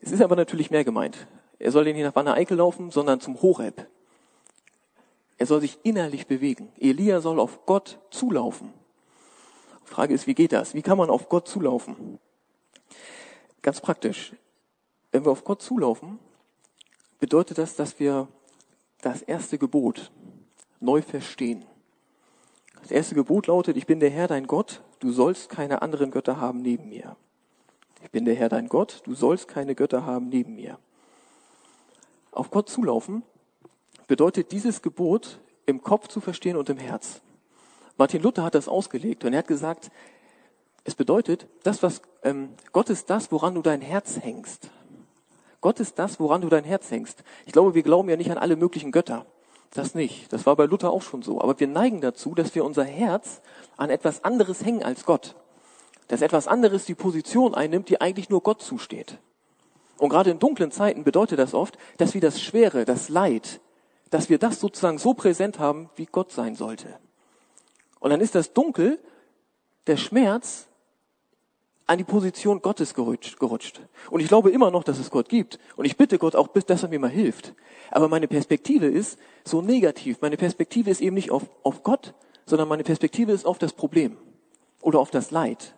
Es 0.00 0.12
ist 0.12 0.22
aber 0.22 0.36
natürlich 0.36 0.70
mehr 0.70 0.84
gemeint. 0.84 1.26
Er 1.58 1.72
soll 1.72 1.84
nicht 1.84 1.96
nach 2.02 2.14
Wanne 2.14 2.34
Eickel 2.34 2.56
laufen, 2.58 2.90
sondern 2.90 3.20
zum 3.20 3.40
Horeb. 3.42 3.86
Er 5.38 5.46
soll 5.46 5.60
sich 5.60 5.78
innerlich 5.82 6.26
bewegen. 6.26 6.72
Elia 6.78 7.20
soll 7.20 7.40
auf 7.40 7.66
Gott 7.66 7.98
zulaufen. 8.10 8.72
Frage 9.84 10.14
ist, 10.14 10.26
wie 10.26 10.34
geht 10.34 10.52
das? 10.52 10.74
Wie 10.74 10.82
kann 10.82 10.98
man 10.98 11.10
auf 11.10 11.28
Gott 11.28 11.48
zulaufen? 11.48 12.18
Ganz 13.62 13.80
praktisch. 13.80 14.32
Wenn 15.10 15.24
wir 15.24 15.32
auf 15.32 15.44
Gott 15.44 15.62
zulaufen, 15.62 16.18
bedeutet 17.18 17.58
das, 17.58 17.74
dass 17.74 17.98
wir 17.98 18.28
das 19.00 19.22
erste 19.22 19.58
Gebot 19.58 20.10
neu 20.80 21.02
verstehen. 21.02 21.64
Das 22.82 22.90
erste 22.90 23.14
Gebot 23.14 23.46
lautet, 23.46 23.76
ich 23.76 23.86
bin 23.86 24.00
der 24.00 24.10
Herr 24.10 24.28
dein 24.28 24.46
Gott, 24.46 24.82
du 25.00 25.10
sollst 25.10 25.48
keine 25.48 25.82
anderen 25.82 26.10
Götter 26.10 26.40
haben 26.40 26.62
neben 26.62 26.88
mir. 26.88 27.16
Ich 28.02 28.10
bin 28.10 28.24
der 28.24 28.34
Herr 28.34 28.48
dein 28.48 28.68
Gott, 28.68 29.02
du 29.04 29.14
sollst 29.14 29.48
keine 29.48 29.74
Götter 29.74 30.04
haben 30.04 30.28
neben 30.28 30.54
mir. 30.54 30.78
Auf 32.32 32.50
Gott 32.50 32.68
zulaufen 32.68 33.22
bedeutet 34.06 34.52
dieses 34.52 34.82
Gebot 34.82 35.38
im 35.66 35.82
Kopf 35.82 36.08
zu 36.08 36.20
verstehen 36.20 36.56
und 36.56 36.68
im 36.68 36.78
Herz. 36.78 37.20
Martin 37.96 38.22
Luther 38.22 38.44
hat 38.44 38.54
das 38.54 38.68
ausgelegt 38.68 39.24
und 39.24 39.32
er 39.32 39.40
hat 39.40 39.48
gesagt, 39.48 39.90
es 40.84 40.94
bedeutet, 40.94 41.46
das, 41.64 41.82
was 41.82 42.00
ähm, 42.22 42.50
Gott 42.72 42.88
ist 42.88 43.10
das, 43.10 43.30
woran 43.30 43.54
du 43.54 43.60
dein 43.60 43.82
Herz 43.82 44.18
hängst. 44.20 44.70
Gott 45.60 45.80
ist 45.80 45.98
das, 45.98 46.18
woran 46.20 46.40
du 46.40 46.48
dein 46.48 46.64
Herz 46.64 46.90
hängst. 46.90 47.24
Ich 47.44 47.52
glaube, 47.52 47.74
wir 47.74 47.82
glauben 47.82 48.08
ja 48.08 48.16
nicht 48.16 48.30
an 48.30 48.38
alle 48.38 48.56
möglichen 48.56 48.92
Götter. 48.92 49.26
Das 49.74 49.94
nicht. 49.94 50.32
Das 50.32 50.46
war 50.46 50.56
bei 50.56 50.64
Luther 50.64 50.90
auch 50.90 51.02
schon 51.02 51.22
so. 51.22 51.40
Aber 51.40 51.58
wir 51.60 51.66
neigen 51.66 52.00
dazu, 52.00 52.34
dass 52.34 52.54
wir 52.54 52.64
unser 52.64 52.84
Herz 52.84 53.42
an 53.76 53.90
etwas 53.90 54.24
anderes 54.24 54.64
hängen 54.64 54.82
als 54.82 55.04
Gott. 55.04 55.34
Dass 56.06 56.22
etwas 56.22 56.48
anderes 56.48 56.86
die 56.86 56.94
Position 56.94 57.54
einnimmt, 57.54 57.90
die 57.90 58.00
eigentlich 58.00 58.30
nur 58.30 58.42
Gott 58.42 58.62
zusteht. 58.62 59.18
Und 59.98 60.10
gerade 60.10 60.30
in 60.30 60.38
dunklen 60.38 60.70
Zeiten 60.70 61.04
bedeutet 61.04 61.38
das 61.38 61.54
oft, 61.54 61.76
dass 61.98 62.14
wir 62.14 62.20
das 62.20 62.40
Schwere, 62.40 62.84
das 62.84 63.08
Leid, 63.08 63.60
dass 64.10 64.30
wir 64.30 64.38
das 64.38 64.60
sozusagen 64.60 64.98
so 64.98 65.14
präsent 65.14 65.58
haben, 65.58 65.90
wie 65.96 66.06
Gott 66.06 66.32
sein 66.32 66.54
sollte. 66.54 66.98
Und 68.00 68.10
dann 68.10 68.20
ist 68.20 68.34
das 68.34 68.52
Dunkel, 68.52 68.98
der 69.86 69.96
Schmerz, 69.96 70.68
an 71.88 71.96
die 71.96 72.04
Position 72.04 72.60
Gottes 72.60 72.92
gerutscht. 72.92 73.80
Und 74.10 74.20
ich 74.20 74.28
glaube 74.28 74.50
immer 74.50 74.70
noch, 74.70 74.84
dass 74.84 74.98
es 74.98 75.10
Gott 75.10 75.30
gibt. 75.30 75.58
Und 75.74 75.86
ich 75.86 75.96
bitte 75.96 76.18
Gott 76.18 76.36
auch, 76.36 76.48
dass 76.48 76.82
er 76.82 76.90
mir 76.90 77.00
mal 77.00 77.08
hilft. 77.08 77.54
Aber 77.90 78.08
meine 78.08 78.28
Perspektive 78.28 78.86
ist 78.86 79.18
so 79.42 79.62
negativ. 79.62 80.20
Meine 80.20 80.36
Perspektive 80.36 80.90
ist 80.90 81.00
eben 81.00 81.14
nicht 81.14 81.30
auf, 81.30 81.44
auf 81.62 81.82
Gott, 81.82 82.12
sondern 82.44 82.68
meine 82.68 82.84
Perspektive 82.84 83.32
ist 83.32 83.46
auf 83.46 83.58
das 83.58 83.72
Problem 83.72 84.18
oder 84.82 85.00
auf 85.00 85.10
das 85.10 85.30
Leid. 85.30 85.74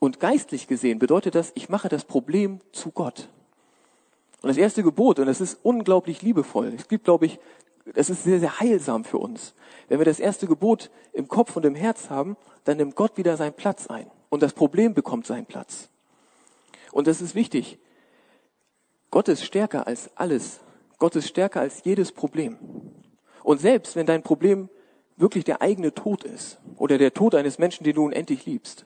Und 0.00 0.18
geistlich 0.18 0.66
gesehen 0.66 0.98
bedeutet 0.98 1.36
das, 1.36 1.52
ich 1.54 1.68
mache 1.68 1.88
das 1.88 2.04
Problem 2.04 2.58
zu 2.72 2.90
Gott. 2.90 3.28
Und 4.42 4.48
das 4.48 4.56
erste 4.56 4.82
Gebot, 4.82 5.18
und 5.18 5.26
das 5.26 5.40
ist 5.40 5.58
unglaublich 5.62 6.22
liebevoll, 6.22 6.72
es 6.76 6.88
gibt, 6.88 7.04
glaube 7.04 7.26
ich, 7.26 7.38
das 7.94 8.10
ist 8.10 8.24
sehr, 8.24 8.38
sehr 8.38 8.60
heilsam 8.60 9.04
für 9.04 9.18
uns. 9.18 9.54
Wenn 9.88 9.98
wir 9.98 10.04
das 10.04 10.20
erste 10.20 10.46
Gebot 10.46 10.90
im 11.12 11.28
Kopf 11.28 11.56
und 11.56 11.64
im 11.64 11.74
Herz 11.74 12.10
haben, 12.10 12.36
dann 12.64 12.76
nimmt 12.76 12.94
Gott 12.94 13.16
wieder 13.16 13.36
seinen 13.36 13.54
Platz 13.54 13.86
ein. 13.86 14.10
Und 14.28 14.42
das 14.42 14.52
Problem 14.52 14.94
bekommt 14.94 15.26
seinen 15.26 15.46
Platz. 15.46 15.88
Und 16.92 17.06
das 17.06 17.22
ist 17.22 17.34
wichtig. 17.34 17.78
Gott 19.10 19.28
ist 19.28 19.42
stärker 19.42 19.86
als 19.86 20.10
alles. 20.16 20.60
Gott 20.98 21.16
ist 21.16 21.28
stärker 21.28 21.60
als 21.60 21.82
jedes 21.84 22.12
Problem. 22.12 22.58
Und 23.42 23.60
selbst 23.60 23.96
wenn 23.96 24.06
dein 24.06 24.22
Problem 24.22 24.68
wirklich 25.16 25.44
der 25.44 25.62
eigene 25.62 25.94
Tod 25.94 26.24
ist 26.24 26.58
oder 26.76 26.98
der 26.98 27.14
Tod 27.14 27.34
eines 27.34 27.58
Menschen, 27.58 27.84
den 27.84 27.94
du 27.94 28.04
unendlich 28.04 28.44
liebst, 28.44 28.84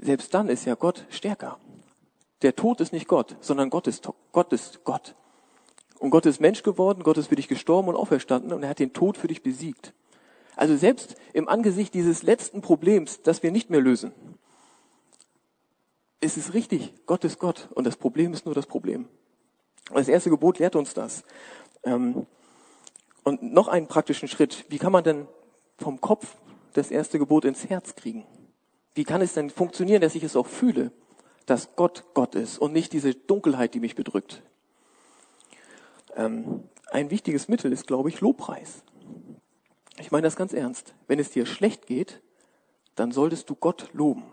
selbst 0.00 0.32
dann 0.32 0.48
ist 0.48 0.64
ja 0.64 0.74
Gott 0.74 1.04
stärker. 1.10 1.58
Der 2.42 2.56
Tod 2.56 2.80
ist 2.80 2.92
nicht 2.92 3.08
Gott, 3.08 3.36
sondern 3.40 3.70
Gott 3.70 3.86
ist 3.86 4.08
Gott. 4.32 4.52
Ist 4.52 4.84
Gott. 4.84 5.14
Und 5.98 6.10
Gott 6.10 6.26
ist 6.26 6.40
Mensch 6.40 6.64
geworden, 6.64 7.04
Gott 7.04 7.16
ist 7.16 7.28
für 7.28 7.36
dich 7.36 7.46
gestorben 7.46 7.88
und 7.88 7.94
auferstanden 7.94 8.52
und 8.52 8.64
er 8.64 8.70
hat 8.70 8.80
den 8.80 8.92
Tod 8.92 9.16
für 9.16 9.28
dich 9.28 9.44
besiegt. 9.44 9.94
Also 10.56 10.76
selbst 10.76 11.14
im 11.32 11.48
Angesicht 11.48 11.94
dieses 11.94 12.24
letzten 12.24 12.60
Problems, 12.60 13.22
das 13.22 13.44
wir 13.44 13.52
nicht 13.52 13.70
mehr 13.70 13.80
lösen, 13.80 14.12
ist 16.20 16.36
es 16.36 16.54
richtig, 16.54 16.92
Gott 17.06 17.24
ist 17.24 17.38
Gott 17.38 17.68
und 17.74 17.86
das 17.86 17.96
Problem 17.96 18.32
ist 18.32 18.46
nur 18.46 18.54
das 18.54 18.66
Problem. 18.66 19.08
Das 19.94 20.08
erste 20.08 20.30
Gebot 20.30 20.58
lehrt 20.58 20.74
uns 20.74 20.92
das. 20.92 21.22
Ähm, 21.84 22.26
und 23.22 23.42
noch 23.42 23.68
einen 23.68 23.86
praktischen 23.86 24.26
Schritt. 24.28 24.64
Wie 24.68 24.78
kann 24.78 24.92
man 24.92 25.04
denn 25.04 25.28
vom 25.78 26.00
Kopf 26.00 26.36
das 26.72 26.90
erste 26.90 27.18
Gebot 27.18 27.44
ins 27.44 27.68
Herz 27.68 27.94
kriegen? 27.94 28.26
Wie 28.94 29.04
kann 29.04 29.22
es 29.22 29.34
denn 29.34 29.50
funktionieren, 29.50 30.00
dass 30.00 30.16
ich 30.16 30.24
es 30.24 30.36
auch 30.36 30.46
fühle, 30.46 30.90
dass 31.50 31.76
Gott 31.76 32.04
Gott 32.14 32.34
ist 32.34 32.58
und 32.58 32.72
nicht 32.72 32.92
diese 32.92 33.14
Dunkelheit, 33.14 33.74
die 33.74 33.80
mich 33.80 33.94
bedrückt? 33.94 34.42
Ähm, 36.16 36.64
ein 36.90 37.10
wichtiges 37.10 37.48
Mittel 37.48 37.72
ist, 37.72 37.86
glaube 37.86 38.08
ich, 38.08 38.20
Lobpreis. 38.20 38.82
Ich 39.98 40.10
meine 40.10 40.26
das 40.26 40.36
ganz 40.36 40.52
ernst. 40.52 40.94
Wenn 41.06 41.18
es 41.18 41.30
dir 41.30 41.46
schlecht 41.46 41.86
geht, 41.86 42.20
dann 42.94 43.12
solltest 43.12 43.48
du 43.50 43.54
Gott 43.54 43.88
loben. 43.92 44.24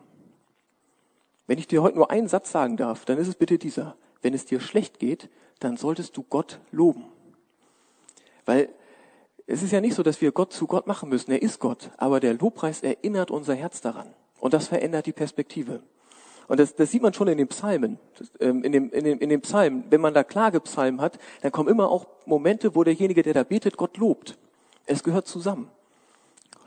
Wenn 1.47 1.57
ich 1.57 1.67
dir 1.67 1.81
heute 1.81 1.95
nur 1.95 2.11
einen 2.11 2.27
Satz 2.27 2.51
sagen 2.51 2.77
darf, 2.77 3.05
dann 3.05 3.17
ist 3.17 3.27
es 3.27 3.35
bitte 3.35 3.57
dieser. 3.57 3.95
Wenn 4.21 4.33
es 4.33 4.45
dir 4.45 4.59
schlecht 4.59 4.99
geht, 4.99 5.29
dann 5.59 5.77
solltest 5.77 6.15
du 6.17 6.23
Gott 6.23 6.59
loben. 6.71 7.05
Weil 8.45 8.69
es 9.47 9.63
ist 9.63 9.71
ja 9.71 9.81
nicht 9.81 9.95
so, 9.95 10.03
dass 10.03 10.21
wir 10.21 10.31
Gott 10.31 10.53
zu 10.53 10.67
Gott 10.67 10.85
machen 10.85 11.09
müssen. 11.09 11.31
Er 11.31 11.41
ist 11.41 11.59
Gott. 11.59 11.89
Aber 11.97 12.19
der 12.19 12.35
Lobpreis 12.35 12.83
erinnert 12.83 13.31
unser 13.31 13.55
Herz 13.55 13.81
daran. 13.81 14.13
Und 14.39 14.53
das 14.53 14.67
verändert 14.67 15.05
die 15.05 15.11
Perspektive. 15.11 15.81
Und 16.49 16.59
das, 16.59 16.75
das 16.75 16.89
sieht 16.89 17.03
man 17.03 17.13
schon 17.13 17.27
in 17.27 17.37
den 17.37 17.47
Psalmen. 17.47 17.99
Ähm, 18.39 18.63
in, 18.63 18.71
dem, 18.71 18.89
in, 18.89 19.03
dem, 19.03 19.19
in 19.19 19.29
dem 19.29 19.41
Psalm, 19.41 19.83
wenn 19.91 20.01
man 20.01 20.15
da 20.15 20.23
Klagepsalmen 20.23 20.99
hat, 20.99 21.19
dann 21.41 21.51
kommen 21.51 21.69
immer 21.69 21.89
auch 21.89 22.07
Momente, 22.25 22.75
wo 22.75 22.83
derjenige, 22.83 23.21
der 23.21 23.35
da 23.35 23.43
betet, 23.43 23.77
Gott 23.77 23.97
lobt. 23.97 24.35
Es 24.87 25.03
gehört 25.03 25.27
zusammen. 25.27 25.69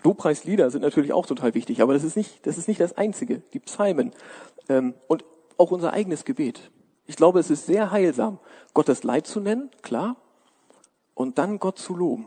Lobpreislieder 0.04 0.70
sind 0.70 0.82
natürlich 0.82 1.12
auch 1.12 1.26
total 1.26 1.54
wichtig, 1.54 1.82
aber 1.82 1.94
das 1.94 2.04
ist 2.04 2.16
nicht 2.16 2.46
das, 2.46 2.58
ist 2.58 2.68
nicht 2.68 2.80
das 2.80 2.96
Einzige. 2.96 3.42
Die 3.52 3.58
Psalmen 3.58 4.12
ähm, 4.68 4.94
und 5.08 5.24
auch 5.58 5.72
unser 5.72 5.92
eigenes 5.92 6.24
Gebet. 6.24 6.70
Ich 7.06 7.16
glaube, 7.16 7.40
es 7.40 7.50
ist 7.50 7.66
sehr 7.66 7.90
heilsam, 7.90 8.38
Gott 8.74 8.88
das 8.88 9.02
Leid 9.02 9.26
zu 9.26 9.40
nennen, 9.40 9.68
klar, 9.82 10.14
und 11.14 11.38
dann 11.38 11.58
Gott 11.58 11.78
zu 11.78 11.96
loben. 11.96 12.26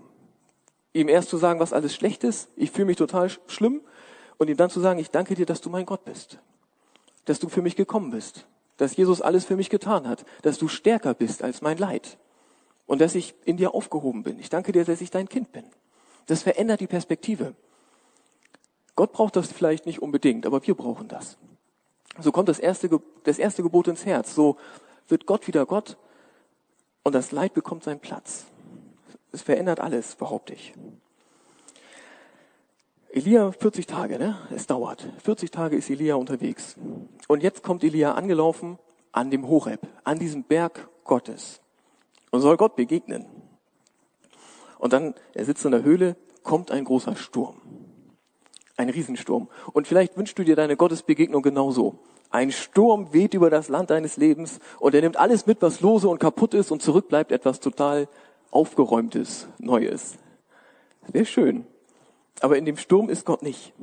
Ihm 0.91 1.07
erst 1.07 1.29
zu 1.29 1.37
sagen, 1.37 1.61
was 1.61 1.71
alles 1.71 1.95
schlecht 1.95 2.25
ist, 2.25 2.49
ich 2.57 2.71
fühle 2.71 2.85
mich 2.85 2.97
total 2.97 3.29
schlimm, 3.47 3.81
und 4.37 4.49
ihm 4.49 4.57
dann 4.57 4.69
zu 4.69 4.81
sagen, 4.81 4.99
ich 4.99 5.11
danke 5.11 5.35
dir, 5.35 5.45
dass 5.45 5.61
du 5.61 5.69
mein 5.69 5.85
Gott 5.85 6.03
bist 6.03 6.39
dass 7.25 7.39
du 7.39 7.49
für 7.49 7.61
mich 7.61 7.75
gekommen 7.75 8.11
bist, 8.11 8.47
dass 8.77 8.95
Jesus 8.95 9.21
alles 9.21 9.45
für 9.45 9.55
mich 9.55 9.69
getan 9.69 10.07
hat, 10.07 10.25
dass 10.41 10.57
du 10.57 10.67
stärker 10.67 11.13
bist 11.13 11.43
als 11.43 11.61
mein 11.61 11.77
Leid 11.77 12.17
und 12.85 13.01
dass 13.01 13.15
ich 13.15 13.35
in 13.45 13.57
dir 13.57 13.73
aufgehoben 13.73 14.23
bin. 14.23 14.39
Ich 14.39 14.49
danke 14.49 14.71
dir, 14.71 14.85
dass 14.85 15.01
ich 15.01 15.11
dein 15.11 15.29
Kind 15.29 15.51
bin. 15.51 15.65
Das 16.27 16.43
verändert 16.43 16.79
die 16.79 16.87
Perspektive. 16.87 17.55
Gott 18.95 19.11
braucht 19.11 19.35
das 19.35 19.51
vielleicht 19.51 19.85
nicht 19.85 20.01
unbedingt, 20.01 20.45
aber 20.45 20.65
wir 20.65 20.75
brauchen 20.75 21.07
das. 21.07 21.37
So 22.19 22.31
kommt 22.31 22.49
das 22.49 22.59
erste, 22.59 22.89
das 23.23 23.37
erste 23.37 23.61
Gebot 23.61 23.87
ins 23.87 24.05
Herz. 24.05 24.33
So 24.33 24.57
wird 25.07 25.25
Gott 25.25 25.47
wieder 25.47 25.65
Gott 25.65 25.97
und 27.03 27.13
das 27.13 27.31
Leid 27.31 27.53
bekommt 27.53 27.83
seinen 27.83 27.99
Platz. 27.99 28.45
Es 29.31 29.41
verändert 29.41 29.79
alles, 29.79 30.15
behaupte 30.15 30.53
ich. 30.53 30.73
Elia 33.15 33.53
40 33.53 33.87
Tage, 33.87 34.19
ne? 34.19 34.35
Es 34.53 34.67
dauert. 34.67 35.07
40 35.23 35.49
Tage 35.49 35.77
ist 35.77 35.89
Elia 35.89 36.15
unterwegs. 36.15 36.75
Und 37.29 37.43
jetzt 37.43 37.63
kommt 37.63 37.81
Elia 37.85 38.13
angelaufen 38.13 38.77
an 39.13 39.31
dem 39.31 39.47
Horeb, 39.47 39.79
an 40.03 40.19
diesem 40.19 40.43
Berg 40.43 40.89
Gottes 41.05 41.61
und 42.31 42.41
soll 42.41 42.57
Gott 42.57 42.75
begegnen. 42.75 43.25
Und 44.79 44.91
dann, 44.91 45.15
er 45.33 45.45
sitzt 45.45 45.63
in 45.63 45.71
der 45.71 45.83
Höhle, 45.83 46.17
kommt 46.43 46.71
ein 46.71 46.83
großer 46.83 47.15
Sturm. 47.15 47.61
Ein 48.75 48.89
Riesensturm. 48.89 49.47
Und 49.71 49.87
vielleicht 49.87 50.17
wünschst 50.17 50.37
du 50.37 50.43
dir 50.43 50.57
deine 50.57 50.75
Gottesbegegnung 50.75 51.41
genauso. 51.41 51.99
Ein 52.31 52.51
Sturm 52.51 53.13
weht 53.13 53.33
über 53.33 53.49
das 53.49 53.69
Land 53.69 53.91
deines 53.91 54.17
Lebens 54.17 54.59
und 54.77 54.93
er 54.93 54.99
nimmt 54.99 55.15
alles 55.15 55.45
mit, 55.45 55.61
was 55.61 55.79
lose 55.79 56.09
und 56.09 56.19
kaputt 56.19 56.53
ist 56.53 56.69
und 56.69 56.81
zurück 56.81 57.07
bleibt 57.07 57.31
etwas 57.31 57.61
total 57.61 58.09
aufgeräumtes, 58.51 59.47
Neues. 59.57 60.17
Wäre 61.07 61.25
schön. 61.25 61.65
Aber 62.41 62.57
in 62.57 62.65
dem 62.65 62.77
Sturm 62.77 63.09
ist 63.09 63.25
Gott 63.25 63.41
nicht. 63.41 63.73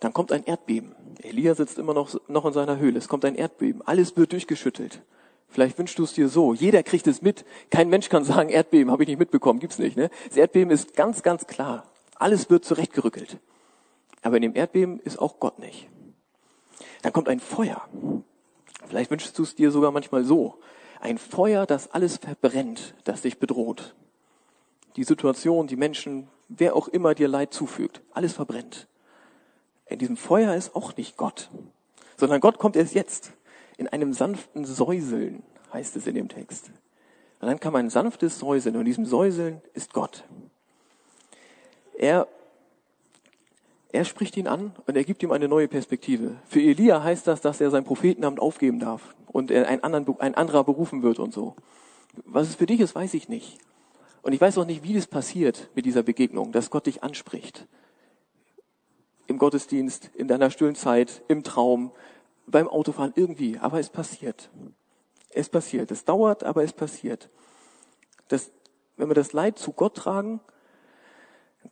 Dann 0.00 0.12
kommt 0.12 0.32
ein 0.32 0.44
Erdbeben. 0.44 0.94
Elia 1.22 1.54
sitzt 1.54 1.78
immer 1.78 1.94
noch, 1.94 2.12
noch 2.28 2.44
in 2.44 2.52
seiner 2.52 2.78
Höhle. 2.78 2.98
Es 2.98 3.08
kommt 3.08 3.24
ein 3.24 3.36
Erdbeben. 3.36 3.82
Alles 3.82 4.16
wird 4.16 4.32
durchgeschüttelt. 4.32 5.02
Vielleicht 5.48 5.78
wünschst 5.78 5.98
du 5.98 6.04
es 6.04 6.14
dir 6.14 6.28
so. 6.28 6.54
Jeder 6.54 6.82
kriegt 6.82 7.06
es 7.06 7.22
mit. 7.22 7.44
Kein 7.70 7.88
Mensch 7.88 8.08
kann 8.08 8.24
sagen, 8.24 8.48
Erdbeben 8.48 8.90
habe 8.90 9.02
ich 9.02 9.08
nicht 9.08 9.18
mitbekommen. 9.18 9.60
Gibt's 9.60 9.78
nicht. 9.78 9.96
Ne? 9.96 10.10
Das 10.28 10.36
Erdbeben 10.36 10.72
ist 10.72 10.96
ganz, 10.96 11.22
ganz 11.22 11.46
klar. 11.46 11.84
Alles 12.16 12.48
wird 12.50 12.64
zurechtgerückelt. 12.64 13.38
Aber 14.22 14.36
in 14.36 14.42
dem 14.42 14.56
Erdbeben 14.56 14.98
ist 15.00 15.18
auch 15.18 15.38
Gott 15.40 15.58
nicht. 15.58 15.88
Dann 17.02 17.12
kommt 17.12 17.28
ein 17.28 17.40
Feuer. 17.40 17.82
Vielleicht 18.88 19.10
wünschst 19.10 19.38
du 19.38 19.42
es 19.42 19.54
dir 19.54 19.70
sogar 19.70 19.90
manchmal 19.90 20.24
so. 20.24 20.58
Ein 21.00 21.18
Feuer, 21.18 21.66
das 21.66 21.90
alles 21.90 22.16
verbrennt, 22.16 22.94
das 23.04 23.22
dich 23.22 23.38
bedroht. 23.38 23.94
Die 24.96 25.04
Situation, 25.04 25.66
die 25.66 25.76
Menschen, 25.76 26.28
wer 26.58 26.76
auch 26.76 26.88
immer 26.88 27.14
dir 27.14 27.28
Leid 27.28 27.52
zufügt. 27.52 28.02
Alles 28.12 28.32
verbrennt. 28.32 28.88
In 29.86 29.98
diesem 29.98 30.16
Feuer 30.16 30.54
ist 30.54 30.74
auch 30.74 30.96
nicht 30.96 31.16
Gott, 31.16 31.50
sondern 32.16 32.40
Gott 32.40 32.58
kommt 32.58 32.76
erst 32.76 32.94
jetzt. 32.94 33.32
In 33.76 33.88
einem 33.88 34.12
sanften 34.12 34.64
Säuseln 34.64 35.42
heißt 35.72 35.96
es 35.96 36.06
in 36.06 36.14
dem 36.14 36.28
Text. 36.28 36.70
Und 37.40 37.48
dann 37.48 37.60
kam 37.60 37.74
ein 37.74 37.90
sanftes 37.90 38.38
Säuseln 38.38 38.76
und 38.76 38.82
in 38.82 38.86
diesem 38.86 39.04
Säuseln 39.04 39.60
ist 39.74 39.92
Gott. 39.92 40.24
Er, 41.98 42.28
er 43.90 44.04
spricht 44.04 44.36
ihn 44.36 44.46
an 44.46 44.72
und 44.86 44.96
er 44.96 45.04
gibt 45.04 45.22
ihm 45.22 45.32
eine 45.32 45.48
neue 45.48 45.68
Perspektive. 45.68 46.36
Für 46.46 46.60
Elia 46.60 47.02
heißt 47.02 47.26
das, 47.26 47.40
dass 47.40 47.60
er 47.60 47.70
sein 47.70 47.84
Prophetenamt 47.84 48.40
aufgeben 48.40 48.78
darf 48.78 49.14
und 49.26 49.50
er 49.50 49.66
ein, 49.68 49.82
anderen, 49.82 50.06
ein 50.20 50.34
anderer 50.34 50.64
berufen 50.64 51.02
wird 51.02 51.18
und 51.18 51.34
so. 51.34 51.56
Was 52.24 52.48
es 52.48 52.54
für 52.54 52.66
dich 52.66 52.80
ist, 52.80 52.94
weiß 52.94 53.14
ich 53.14 53.28
nicht. 53.28 53.58
Und 54.22 54.32
ich 54.32 54.40
weiß 54.40 54.56
auch 54.58 54.64
nicht, 54.64 54.84
wie 54.84 54.94
das 54.94 55.06
passiert 55.06 55.68
mit 55.74 55.84
dieser 55.84 56.02
Begegnung, 56.02 56.52
dass 56.52 56.70
Gott 56.70 56.86
dich 56.86 57.02
anspricht. 57.02 57.66
Im 59.26 59.38
Gottesdienst, 59.38 60.10
in 60.14 60.28
deiner 60.28 60.50
stillen 60.50 60.76
Zeit, 60.76 61.22
im 61.28 61.42
Traum, 61.42 61.92
beim 62.46 62.68
Autofahren, 62.68 63.12
irgendwie. 63.16 63.58
Aber 63.58 63.80
es 63.80 63.90
passiert. 63.90 64.50
Es 65.30 65.48
passiert. 65.48 65.90
Es 65.90 66.04
dauert, 66.04 66.44
aber 66.44 66.62
es 66.62 66.72
passiert. 66.72 67.30
Das, 68.28 68.52
wenn 68.96 69.08
wir 69.08 69.14
das 69.14 69.32
Leid 69.32 69.58
zu 69.58 69.72
Gott 69.72 69.96
tragen, 69.96 70.40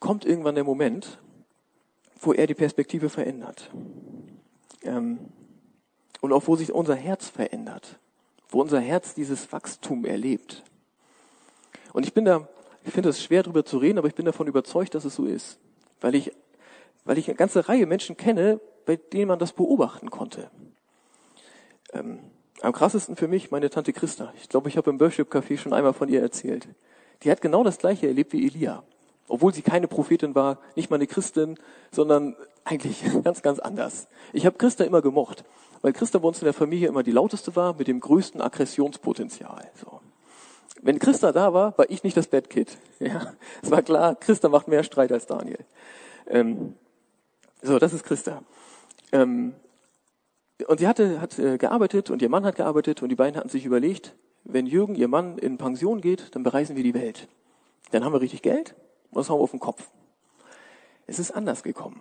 kommt 0.00 0.24
irgendwann 0.24 0.54
der 0.56 0.64
Moment, 0.64 1.20
wo 2.20 2.32
er 2.32 2.46
die 2.46 2.54
Perspektive 2.54 3.10
verändert. 3.10 3.70
Ähm, 4.82 5.18
und 6.20 6.32
auch 6.32 6.48
wo 6.48 6.56
sich 6.56 6.72
unser 6.72 6.94
Herz 6.96 7.28
verändert. 7.28 7.98
Wo 8.48 8.60
unser 8.60 8.80
Herz 8.80 9.14
dieses 9.14 9.52
Wachstum 9.52 10.04
erlebt. 10.04 10.64
Und 11.92 12.06
ich 12.06 12.14
bin 12.14 12.24
da, 12.24 12.48
ich 12.84 12.92
finde 12.92 13.08
es 13.08 13.22
schwer 13.22 13.42
darüber 13.42 13.64
zu 13.64 13.78
reden, 13.78 13.98
aber 13.98 14.08
ich 14.08 14.14
bin 14.14 14.26
davon 14.26 14.46
überzeugt, 14.46 14.94
dass 14.94 15.04
es 15.04 15.14
so 15.14 15.26
ist. 15.26 15.58
Weil 16.00 16.14
ich, 16.14 16.32
weil 17.04 17.18
ich 17.18 17.28
eine 17.28 17.36
ganze 17.36 17.68
Reihe 17.68 17.86
Menschen 17.86 18.16
kenne, 18.16 18.60
bei 18.86 18.96
denen 18.96 19.28
man 19.28 19.38
das 19.38 19.52
beobachten 19.52 20.10
konnte. 20.10 20.50
Ähm, 21.92 22.20
am 22.62 22.72
krassesten 22.72 23.16
für 23.16 23.28
mich 23.28 23.50
meine 23.50 23.70
Tante 23.70 23.92
Christa. 23.92 24.32
Ich 24.36 24.48
glaube, 24.48 24.68
ich 24.68 24.76
habe 24.76 24.90
im 24.90 25.00
Worship 25.00 25.32
Café 25.32 25.56
schon 25.56 25.72
einmal 25.72 25.92
von 25.92 26.08
ihr 26.08 26.20
erzählt. 26.20 26.68
Die 27.22 27.30
hat 27.30 27.40
genau 27.40 27.64
das 27.64 27.78
gleiche 27.78 28.06
erlebt 28.06 28.32
wie 28.32 28.46
Elia. 28.46 28.82
Obwohl 29.28 29.54
sie 29.54 29.62
keine 29.62 29.88
Prophetin 29.88 30.34
war, 30.34 30.58
nicht 30.74 30.90
mal 30.90 30.96
eine 30.96 31.06
Christin, 31.06 31.58
sondern 31.92 32.36
eigentlich 32.64 33.02
ganz, 33.24 33.42
ganz 33.42 33.58
anders. 33.58 34.08
Ich 34.32 34.46
habe 34.46 34.58
Christa 34.58 34.84
immer 34.84 35.02
gemocht, 35.02 35.44
weil 35.82 35.92
Christa 35.92 36.18
bei 36.18 36.28
uns 36.28 36.40
in 36.40 36.44
der 36.44 36.54
Familie 36.54 36.88
immer 36.88 37.02
die 37.02 37.12
lauteste 37.12 37.54
war, 37.56 37.74
mit 37.74 37.88
dem 37.88 38.00
größten 38.00 38.40
Aggressionspotenzial. 38.40 39.70
So. 39.74 40.00
Wenn 40.82 40.98
Christa 40.98 41.32
da 41.32 41.52
war, 41.52 41.76
war 41.76 41.90
ich 41.90 42.04
nicht 42.04 42.16
das 42.16 42.28
Bad 42.28 42.50
Kid. 42.50 42.76
Ja, 43.00 43.32
es 43.62 43.70
war 43.70 43.80
klar, 43.82 44.14
Christa 44.14 44.50
macht 44.50 44.68
mehr 44.68 44.82
Streit 44.82 45.10
als 45.10 45.26
Daniel. 45.26 45.58
Ähm, 46.26 46.74
so, 47.62 47.78
das 47.78 47.94
ist 47.94 48.04
Christa. 48.04 48.42
Ähm, 49.10 49.54
und 50.66 50.80
sie 50.80 50.86
hatte, 50.86 51.20
hat 51.20 51.38
äh, 51.38 51.56
gearbeitet 51.56 52.10
und 52.10 52.20
ihr 52.20 52.28
Mann 52.28 52.44
hat 52.44 52.56
gearbeitet 52.56 53.02
und 53.02 53.08
die 53.08 53.14
beiden 53.14 53.36
hatten 53.36 53.48
sich 53.48 53.64
überlegt, 53.64 54.14
wenn 54.44 54.66
Jürgen, 54.66 54.94
ihr 54.94 55.08
Mann, 55.08 55.38
in 55.38 55.56
Pension 55.56 56.00
geht, 56.00 56.34
dann 56.34 56.42
bereisen 56.42 56.76
wir 56.76 56.82
die 56.82 56.94
Welt. 56.94 57.28
Dann 57.90 58.04
haben 58.04 58.12
wir 58.12 58.20
richtig 58.20 58.42
Geld 58.42 58.74
und 59.10 59.18
das 59.18 59.30
haben 59.30 59.38
wir 59.38 59.42
auf 59.42 59.50
den 59.50 59.60
Kopf. 59.60 59.90
Es 61.06 61.18
ist 61.18 61.30
anders 61.30 61.62
gekommen. 61.62 62.00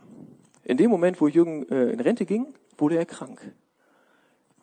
In 0.63 0.77
dem 0.77 0.91
Moment, 0.91 1.19
wo 1.19 1.27
Jürgen 1.27 1.67
äh, 1.69 1.91
in 1.91 1.99
Rente 1.99 2.25
ging, 2.25 2.53
wurde 2.77 2.97
er 2.97 3.05
krank. 3.05 3.41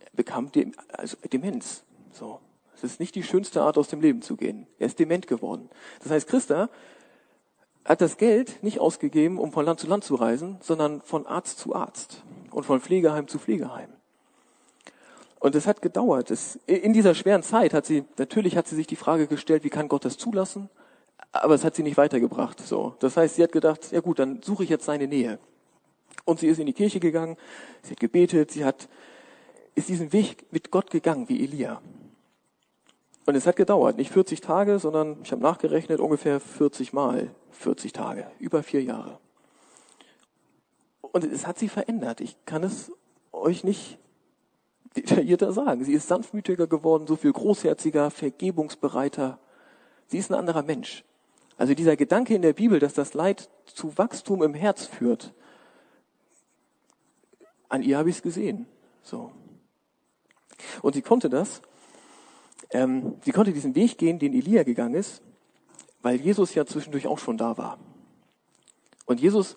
Er 0.01 0.11
bekam 0.13 0.53
Dem 0.53 0.73
also 0.93 1.17
Demenz. 1.33 1.83
So. 2.13 2.41
Es 2.77 2.85
ist 2.85 3.01
nicht 3.01 3.15
die 3.15 3.23
schönste 3.23 3.63
Art, 3.63 3.79
aus 3.79 3.89
dem 3.89 4.01
Leben 4.01 4.23
zu 4.23 4.37
gehen. 4.37 4.67
Er 4.79 4.87
ist 4.87 4.99
dement 4.99 5.27
geworden. 5.27 5.71
Das 6.03 6.13
heißt, 6.13 6.29
Christa 6.29 6.69
hat 7.85 8.01
das 8.01 8.19
Geld 8.19 8.63
nicht 8.63 8.81
ausgegeben, 8.81 9.39
um 9.39 9.53
von 9.53 9.65
Land 9.65 9.81
zu 9.81 9.87
Land 9.87 10.05
zu 10.05 10.15
reisen, 10.15 10.59
sondern 10.61 11.01
von 11.01 11.27
Arzt 11.27 11.59
zu 11.59 11.75
Arzt 11.75 12.23
und 12.51 12.65
von 12.65 12.81
Pflegeheim 12.81 13.29
zu 13.29 13.39
Pflegeheim. 13.39 13.89
Und 15.39 15.55
es 15.55 15.67
hat 15.67 15.81
gedauert. 15.81 16.31
Es, 16.31 16.57
in 16.67 16.93
dieser 16.93 17.15
schweren 17.15 17.43
Zeit 17.43 17.73
hat 17.73 17.87
sie, 17.87 18.05
natürlich 18.19 18.57
hat 18.57 18.67
sie 18.67 18.75
sich 18.75 18.87
die 18.87 18.97
Frage 18.97 19.27
gestellt, 19.27 19.65
wie 19.65 19.71
kann 19.71 19.89
Gott 19.89 20.05
das 20.05 20.19
zulassen? 20.19 20.69
Aber 21.33 21.55
es 21.55 21.65
hat 21.65 21.75
sie 21.75 21.83
nicht 21.83 21.97
weitergebracht. 21.97 22.61
So. 22.61 22.95
Das 22.99 23.17
heißt, 23.17 23.37
sie 23.37 23.43
hat 23.43 23.53
gedacht, 23.53 23.93
ja 23.93 24.01
gut, 24.01 24.19
dann 24.19 24.43
suche 24.43 24.65
ich 24.65 24.71
jetzt 24.71 24.87
seine 24.87 25.07
Nähe. 25.07 25.39
Und 26.25 26.41
sie 26.41 26.49
ist 26.49 26.59
in 26.59 26.67
die 26.67 26.73
Kirche 26.73 26.99
gegangen, 26.99 27.37
sie 27.83 27.93
hat 27.93 28.01
gebetet, 28.01 28.51
sie 28.51 28.65
hat, 28.65 28.89
ist 29.75 29.89
diesen 29.89 30.13
Weg 30.13 30.47
mit 30.51 30.71
Gott 30.71 30.91
gegangen, 30.91 31.29
wie 31.29 31.45
Elia. 31.45 31.81
Und 33.27 33.35
es 33.35 33.47
hat 33.47 33.57
gedauert, 33.57 33.97
nicht 33.97 34.13
40 34.13 34.41
Tage, 34.41 34.79
sondern 34.79 35.19
ich 35.25 35.33
habe 35.33 35.43
nachgerechnet, 35.43 35.99
ungefähr 35.99 36.39
40 36.39 36.93
Mal 36.93 37.35
40 37.51 37.93
Tage, 37.93 38.31
über 38.39 38.63
vier 38.63 38.83
Jahre. 38.83 39.19
Und 41.01 41.25
es 41.25 41.47
hat 41.47 41.59
sie 41.59 41.69
verändert. 41.69 42.21
Ich 42.21 42.37
kann 42.45 42.63
es 42.63 42.93
euch 43.33 43.65
nicht 43.65 43.99
detaillierter 44.97 45.53
sagen. 45.53 45.85
Sie 45.85 45.93
ist 45.93 46.07
sanftmütiger 46.07 46.69
geworden, 46.69 47.09
so 47.09 47.17
viel 47.17 47.33
großherziger, 47.33 48.11
vergebungsbereiter. 48.11 49.41
Sie 50.07 50.19
ist 50.19 50.31
ein 50.31 50.39
anderer 50.39 50.63
Mensch. 50.63 51.05
Also 51.59 51.75
dieser 51.75 51.97
Gedanke 51.97 52.35
in 52.35 52.43
der 52.43 52.53
Bibel, 52.53 52.79
dass 52.79 52.95
das 52.95 53.15
Leid 53.15 53.49
zu 53.65 53.97
Wachstum 53.99 54.43
im 54.43 54.55
Herz 54.55 54.87
führt, 54.87 55.35
an 57.69 57.83
ihr 57.83 57.99
habe 57.99 58.11
ich 58.11 58.17
es 58.17 58.23
gesehen. 58.23 58.67
So. 59.03 59.33
Und 60.83 60.95
sie 60.95 61.03
konnte 61.03 61.29
das. 61.29 61.61
Ähm, 62.71 63.15
sie 63.23 63.33
konnte 63.33 63.53
diesen 63.53 63.75
Weg 63.75 63.99
gehen, 63.99 64.19
den 64.19 64.35
Elia 64.35 64.63
gegangen 64.63 64.95
ist, 64.95 65.23
weil 66.03 66.17
Jesus 66.17 66.55
ja 66.55 66.67
zwischendurch 66.67 67.07
auch 67.07 67.19
schon 67.19 67.37
da 67.37 67.57
war. 67.57 67.79
Und 69.07 69.21
Jesus 69.21 69.57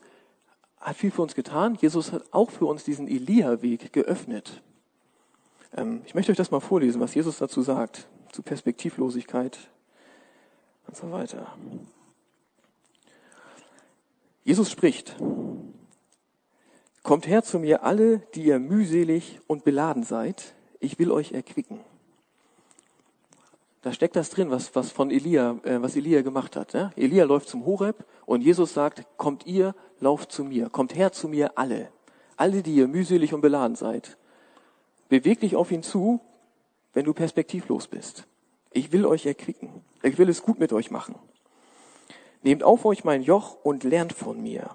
hat 0.80 0.96
viel 0.96 1.12
für 1.12 1.22
uns 1.22 1.36
getan. 1.36 1.78
Jesus 1.80 2.12
hat 2.12 2.24
auch 2.32 2.50
für 2.50 2.66
uns 2.66 2.84
diesen 2.84 3.08
Elia-Weg 3.08 3.92
geöffnet. 3.92 4.62
Ähm, 5.76 6.02
ich 6.06 6.16
möchte 6.16 6.32
euch 6.32 6.38
das 6.38 6.52
mal 6.52 6.60
vorlesen, 6.60 7.02
was 7.02 7.16
Jesus 7.16 7.38
dazu 7.38 7.62
sagt, 7.62 8.08
zu 8.32 8.42
Perspektivlosigkeit 8.42 9.58
und 10.88 10.96
so 10.96 11.12
weiter. 11.12 11.56
Jesus 14.44 14.72
spricht, 14.72 15.16
Kommt 17.04 17.28
her 17.28 17.44
zu 17.44 17.60
mir 17.60 17.84
alle, 17.84 18.20
die 18.36 18.44
ihr 18.44 18.60
mühselig 18.60 19.40
und 19.48 19.64
beladen 19.64 20.04
seid, 20.04 20.54
ich 20.80 21.00
will 21.00 21.12
euch 21.12 21.32
erquicken. 21.32 21.80
Da 23.82 23.94
steckt 23.94 24.16
das 24.16 24.30
drin, 24.30 24.52
was, 24.52 24.76
was 24.76 24.92
von 24.92 25.10
Elia, 25.10 25.58
äh, 25.64 25.82
was 25.82 25.96
Elia 25.96 26.22
gemacht 26.22 26.56
hat. 26.56 26.74
Ja? 26.74 26.92
Elia 26.96 27.24
läuft 27.24 27.48
zum 27.48 27.66
Horeb 27.66 28.06
und 28.26 28.42
Jesus 28.42 28.74
sagt, 28.74 29.06
kommt 29.18 29.46
ihr, 29.46 29.74
lauft 30.00 30.32
zu 30.32 30.44
mir, 30.44 30.70
kommt 30.70 30.96
her 30.96 31.12
zu 31.12 31.30
mir 31.30 31.58
alle, 31.58 31.90
alle, 32.36 32.62
die 32.62 32.76
ihr 32.76 32.88
mühselig 32.88 33.34
und 33.34 33.42
beladen 33.42 33.76
seid. 33.76 34.18
Beweg 35.08 35.40
dich 35.40 35.56
auf 35.56 35.72
ihn 35.72 35.84
zu, 35.84 36.20
wenn 36.94 37.06
du 37.06 37.14
perspektivlos 37.14 37.88
bist. 37.88 38.28
Ich 38.72 38.92
will 38.92 39.06
euch 39.06 39.26
erquicken. 39.26 39.82
Ich 40.04 40.18
will 40.18 40.30
es 40.30 40.44
gut 40.44 40.60
mit 40.60 40.74
euch 40.74 40.92
machen. 40.92 41.16
Nehmt 42.44 42.64
auf 42.64 42.86
euch 42.86 43.04
mein 43.04 43.24
Joch 43.24 43.58
und 43.64 43.84
lernt 43.84 44.14
von 44.14 44.42
mir. 44.42 44.70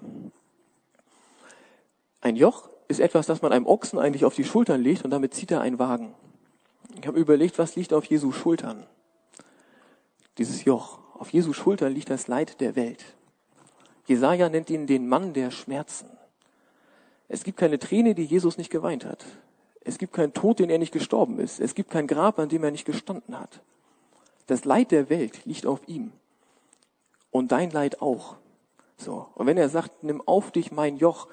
Ein 2.21 2.35
Joch 2.35 2.69
ist 2.87 2.99
etwas, 2.99 3.27
das 3.27 3.41
man 3.41 3.51
einem 3.51 3.65
Ochsen 3.65 3.99
eigentlich 3.99 4.25
auf 4.25 4.35
die 4.35 4.43
Schultern 4.43 4.81
legt 4.81 5.05
und 5.05 5.11
damit 5.11 5.33
zieht 5.33 5.51
er 5.51 5.61
einen 5.61 5.79
Wagen. 5.79 6.13
Ich 6.99 7.07
habe 7.07 7.19
überlegt, 7.19 7.57
was 7.59 7.75
liegt 7.75 7.93
auf 7.93 8.05
Jesu 8.05 8.31
Schultern? 8.31 8.85
Dieses 10.37 10.65
Joch. 10.65 10.99
Auf 11.17 11.31
Jesu 11.31 11.53
Schultern 11.53 11.93
liegt 11.93 12.09
das 12.09 12.27
Leid 12.27 12.59
der 12.61 12.75
Welt. 12.75 13.03
Jesaja 14.05 14.49
nennt 14.49 14.69
ihn 14.69 14.85
den 14.87 15.07
Mann 15.07 15.33
der 15.33 15.51
Schmerzen. 15.51 16.09
Es 17.27 17.43
gibt 17.43 17.57
keine 17.57 17.79
Träne, 17.79 18.13
die 18.13 18.25
Jesus 18.25 18.57
nicht 18.57 18.69
geweint 18.69 19.05
hat. 19.05 19.25
Es 19.81 19.97
gibt 19.97 20.13
keinen 20.13 20.33
Tod, 20.33 20.59
den 20.59 20.69
er 20.69 20.77
nicht 20.77 20.91
gestorben 20.91 21.39
ist. 21.39 21.59
Es 21.59 21.75
gibt 21.75 21.89
kein 21.89 22.07
Grab, 22.07 22.39
an 22.39 22.49
dem 22.49 22.63
er 22.63 22.71
nicht 22.71 22.85
gestanden 22.85 23.39
hat. 23.39 23.61
Das 24.47 24.65
Leid 24.65 24.91
der 24.91 25.09
Welt 25.09 25.45
liegt 25.45 25.65
auf 25.65 25.87
ihm. 25.87 26.11
Und 27.31 27.51
dein 27.51 27.71
Leid 27.71 28.01
auch. 28.01 28.35
So. 28.97 29.27
Und 29.35 29.47
wenn 29.47 29.57
er 29.57 29.69
sagt, 29.69 30.03
nimm 30.03 30.21
auf 30.25 30.51
dich 30.51 30.71
mein 30.71 30.97
Joch, 30.97 31.27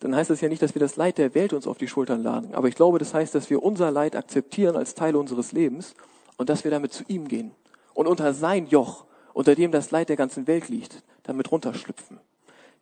dann 0.00 0.14
heißt 0.14 0.30
das 0.30 0.40
ja 0.40 0.48
nicht, 0.48 0.62
dass 0.62 0.74
wir 0.74 0.80
das 0.80 0.96
Leid 0.96 1.18
der 1.18 1.34
Welt 1.34 1.52
uns 1.52 1.66
auf 1.66 1.78
die 1.78 1.88
Schultern 1.88 2.22
laden. 2.22 2.54
Aber 2.54 2.68
ich 2.68 2.76
glaube, 2.76 2.98
das 2.98 3.14
heißt, 3.14 3.34
dass 3.34 3.50
wir 3.50 3.62
unser 3.62 3.90
Leid 3.90 4.14
akzeptieren 4.14 4.76
als 4.76 4.94
Teil 4.94 5.16
unseres 5.16 5.52
Lebens 5.52 5.94
und 6.36 6.48
dass 6.48 6.64
wir 6.64 6.70
damit 6.70 6.92
zu 6.92 7.04
ihm 7.08 7.26
gehen 7.26 7.50
und 7.94 8.06
unter 8.06 8.32
sein 8.32 8.66
Joch, 8.68 9.04
unter 9.32 9.56
dem 9.56 9.72
das 9.72 9.90
Leid 9.90 10.08
der 10.08 10.16
ganzen 10.16 10.46
Welt 10.46 10.68
liegt, 10.68 11.02
damit 11.24 11.50
runterschlüpfen. 11.50 12.20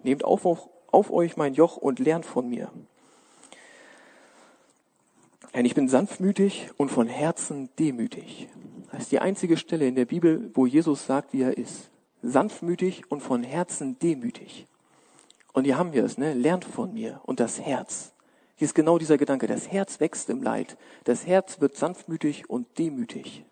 Nehmt 0.03 0.25
auf, 0.25 0.45
auf, 0.45 1.11
euch 1.11 1.39
mein 1.39 1.55
Joch 1.55 1.79
und 1.79 1.99
lernt 1.99 2.27
von 2.27 2.49
mir. 2.49 2.71
Denn 5.55 5.65
ich 5.65 5.75
bin 5.75 5.89
sanftmütig 5.89 6.69
und 6.77 6.91
von 6.91 7.09
Herzen 7.09 7.71
demütig. 7.79 8.49
Das 8.93 9.05
ist 9.05 9.13
die 9.13 9.21
einzige 9.21 9.57
Stelle 9.57 9.87
in 9.89 9.95
der 9.95 10.05
Bibel, 10.05 10.51
wo 10.53 10.67
Jesus 10.67 11.07
sagt, 11.07 11.33
wie 11.33 11.43
er 11.43 11.57
ist. 11.57 11.91
Sanftmütig 12.23 13.11
und 13.11 13.23
von 13.23 13.43
Herzen 13.43 13.99
demütig. 13.99 14.67
Und 15.57 15.65
hier 15.65 15.79
haben 15.79 15.95
wir 15.95 16.05
es, 16.05 16.19
ne? 16.19 16.35
Lernt 16.35 16.67
von 16.67 16.93
mir. 16.93 17.19
Und 17.25 17.41
das 17.41 17.59
Herz. 17.59 18.13
Hier 18.57 18.67
ist 18.67 18.75
genau 18.75 18.99
dieser 18.99 19.17
Gedanke. 19.17 19.47
Das 19.47 19.73
Herz 19.73 20.01
wächst 20.01 20.29
im 20.29 20.43
Leid. 20.43 20.77
Das 21.05 21.27
Herz 21.27 21.63
wird 21.63 21.79
sanftmütig 21.79 22.51
und 22.51 22.79
demütig. 22.79 23.43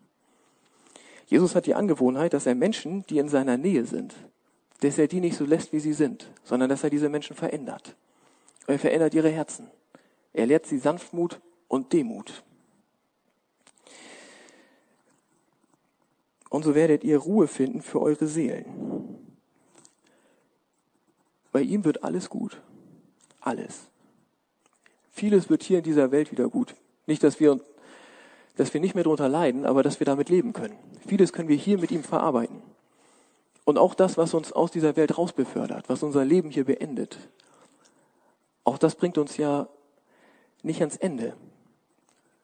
Jesus 1.25 1.55
hat 1.55 1.65
die 1.65 1.75
Angewohnheit, 1.75 2.35
dass 2.35 2.45
er 2.45 2.55
Menschen, 2.55 3.07
die 3.07 3.17
in 3.17 3.31
seiner 3.31 3.57
Nähe 3.57 3.87
sind, 3.87 4.15
dass 4.81 4.99
er 4.99 5.09
die 5.09 5.21
nicht 5.21 5.35
so 5.35 5.47
lässt, 5.47 5.73
wie 5.73 5.81
sie 5.81 5.95
sind, 5.95 6.31
sondern 6.43 6.69
dass 6.69 6.85
er 6.85 6.91
diese 6.91 7.09
Menschen 7.09 7.37
verändert. 7.37 7.97
Er 8.67 8.79
verändert 8.79 9.15
ihre 9.15 9.31
Herzen. 9.31 9.71
Er 10.35 10.45
lehrt 10.45 10.67
sie 10.67 10.77
Sanftmut 10.77 11.41
und 11.69 11.95
Demut. 11.95 12.45
Und 16.51 16.65
so 16.65 16.75
werdet 16.75 17.03
ihr 17.03 17.17
Ruhe 17.17 17.49
finden 17.49 17.81
für 17.81 18.03
eure 18.03 18.27
Seelen. 18.27 19.14
Bei 21.55 21.63
ihm 21.63 21.85
wird 21.85 22.03
alles 22.03 22.31
gut. 22.31 22.61
Alles. 23.41 23.87
Vieles 25.13 25.49
wird 25.49 25.63
hier 25.63 25.79
in 25.79 25.85
dieser 25.85 26.11
Welt 26.11 26.33
wieder 26.33 26.49
gut. 26.49 26.75
Nicht, 27.07 27.23
dass 27.23 27.39
wir, 27.39 27.61
dass 28.57 28.75
wir 28.75 28.81
nicht 28.81 28.97
mehr 28.97 29.05
darunter 29.05 29.29
leiden, 29.29 29.65
aber 29.65 29.85
dass 29.85 30.01
wir 30.01 30.05
damit 30.05 30.31
leben 30.31 30.53
können. 30.53 30.77
Vieles 31.07 31.33
können 31.33 31.49
wir 31.49 31.57
hier 31.57 31.79
mit 31.79 31.93
ihm 31.93 32.03
verarbeiten. 32.03 32.61
Und 33.65 33.79
auch 33.79 33.95
das, 33.95 34.17
was 34.19 34.35
uns 34.35 34.51
aus 34.51 34.73
dieser 34.73 34.97
Welt 34.97 35.17
rausbefördert, 35.17 35.89
was 35.89 36.03
unser 36.03 36.25
Leben 36.25 36.51
hier 36.51 36.65
beendet, 36.65 37.19
auch 38.65 38.77
das 38.77 38.97
bringt 38.97 39.17
uns 39.17 39.37
ja 39.37 39.69
nicht 40.65 40.81
ans 40.81 40.97
Ende, 40.97 41.37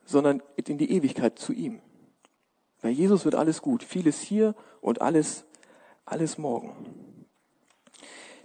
sondern 0.05 0.41
in 0.55 0.79
die 0.79 0.93
Ewigkeit 0.93 1.37
zu 1.37 1.53
ihm. 1.53 1.81
Bei 2.81 2.91
Jesus 2.91 3.25
wird 3.25 3.35
alles 3.35 3.61
gut, 3.61 3.83
vieles 3.83 4.21
hier 4.21 4.55
und 4.81 5.01
alles, 5.03 5.47
alles 6.05 6.39
morgen. 6.39 7.10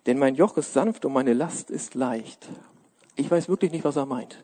Denn 0.06 0.20
mein 0.20 0.36
Joch 0.36 0.58
ist 0.58 0.74
sanft 0.74 1.06
und 1.06 1.14
meine 1.14 1.34
Last 1.34 1.72
ist 1.72 1.96
leicht. 1.96 2.48
Ich 3.16 3.30
weiß 3.30 3.50
wirklich 3.50 3.72
nicht, 3.72 3.86
was 3.86 3.96
er 3.96 4.06
meint. 4.06 4.44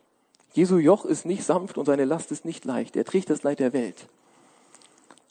Jesu 0.53 0.77
Joch 0.77 1.05
ist 1.05 1.25
nicht 1.25 1.43
sanft 1.43 1.77
und 1.77 1.85
seine 1.85 2.05
Last 2.05 2.31
ist 2.31 2.45
nicht 2.45 2.65
leicht. 2.65 2.95
Er 2.95 3.05
trägt 3.05 3.29
das 3.29 3.43
Leid 3.43 3.59
der 3.59 3.73
Welt. 3.73 4.07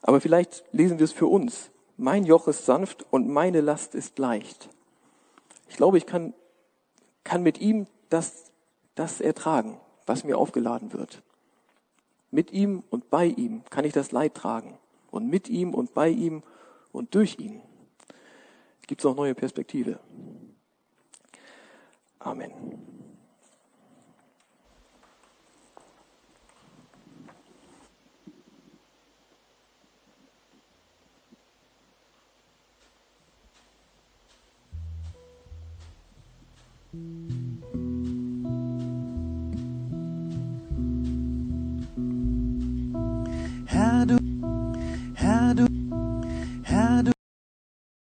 Aber 0.02 0.20
vielleicht 0.20 0.64
lesen 0.72 0.98
wir 0.98 1.04
es 1.04 1.12
für 1.12 1.26
uns. 1.26 1.70
Mein 1.96 2.24
Joch 2.24 2.48
ist 2.48 2.64
sanft 2.64 3.04
und 3.10 3.28
meine 3.28 3.60
Last 3.60 3.94
ist 3.94 4.18
leicht. 4.18 4.70
Ich 5.68 5.76
glaube, 5.76 5.98
ich 5.98 6.06
kann, 6.06 6.32
kann 7.24 7.42
mit 7.42 7.60
ihm 7.60 7.86
das, 8.08 8.50
das 8.94 9.20
ertragen, 9.20 9.78
was 10.06 10.24
mir 10.24 10.38
aufgeladen 10.38 10.92
wird. 10.92 11.22
Mit 12.30 12.52
ihm 12.52 12.82
und 12.88 13.10
bei 13.10 13.26
ihm 13.26 13.62
kann 13.68 13.84
ich 13.84 13.92
das 13.92 14.12
Leid 14.12 14.34
tragen. 14.34 14.78
Und 15.10 15.28
mit 15.28 15.48
ihm 15.48 15.74
und 15.74 15.92
bei 15.92 16.08
ihm 16.08 16.42
und 16.92 17.14
durch 17.14 17.38
ihn 17.38 17.60
gibt 18.90 19.02
es 19.02 19.06
auch 19.06 19.14
neue 19.14 19.36
Perspektive. 19.36 20.00
Amen. 22.18 22.50
Musik 36.92 37.89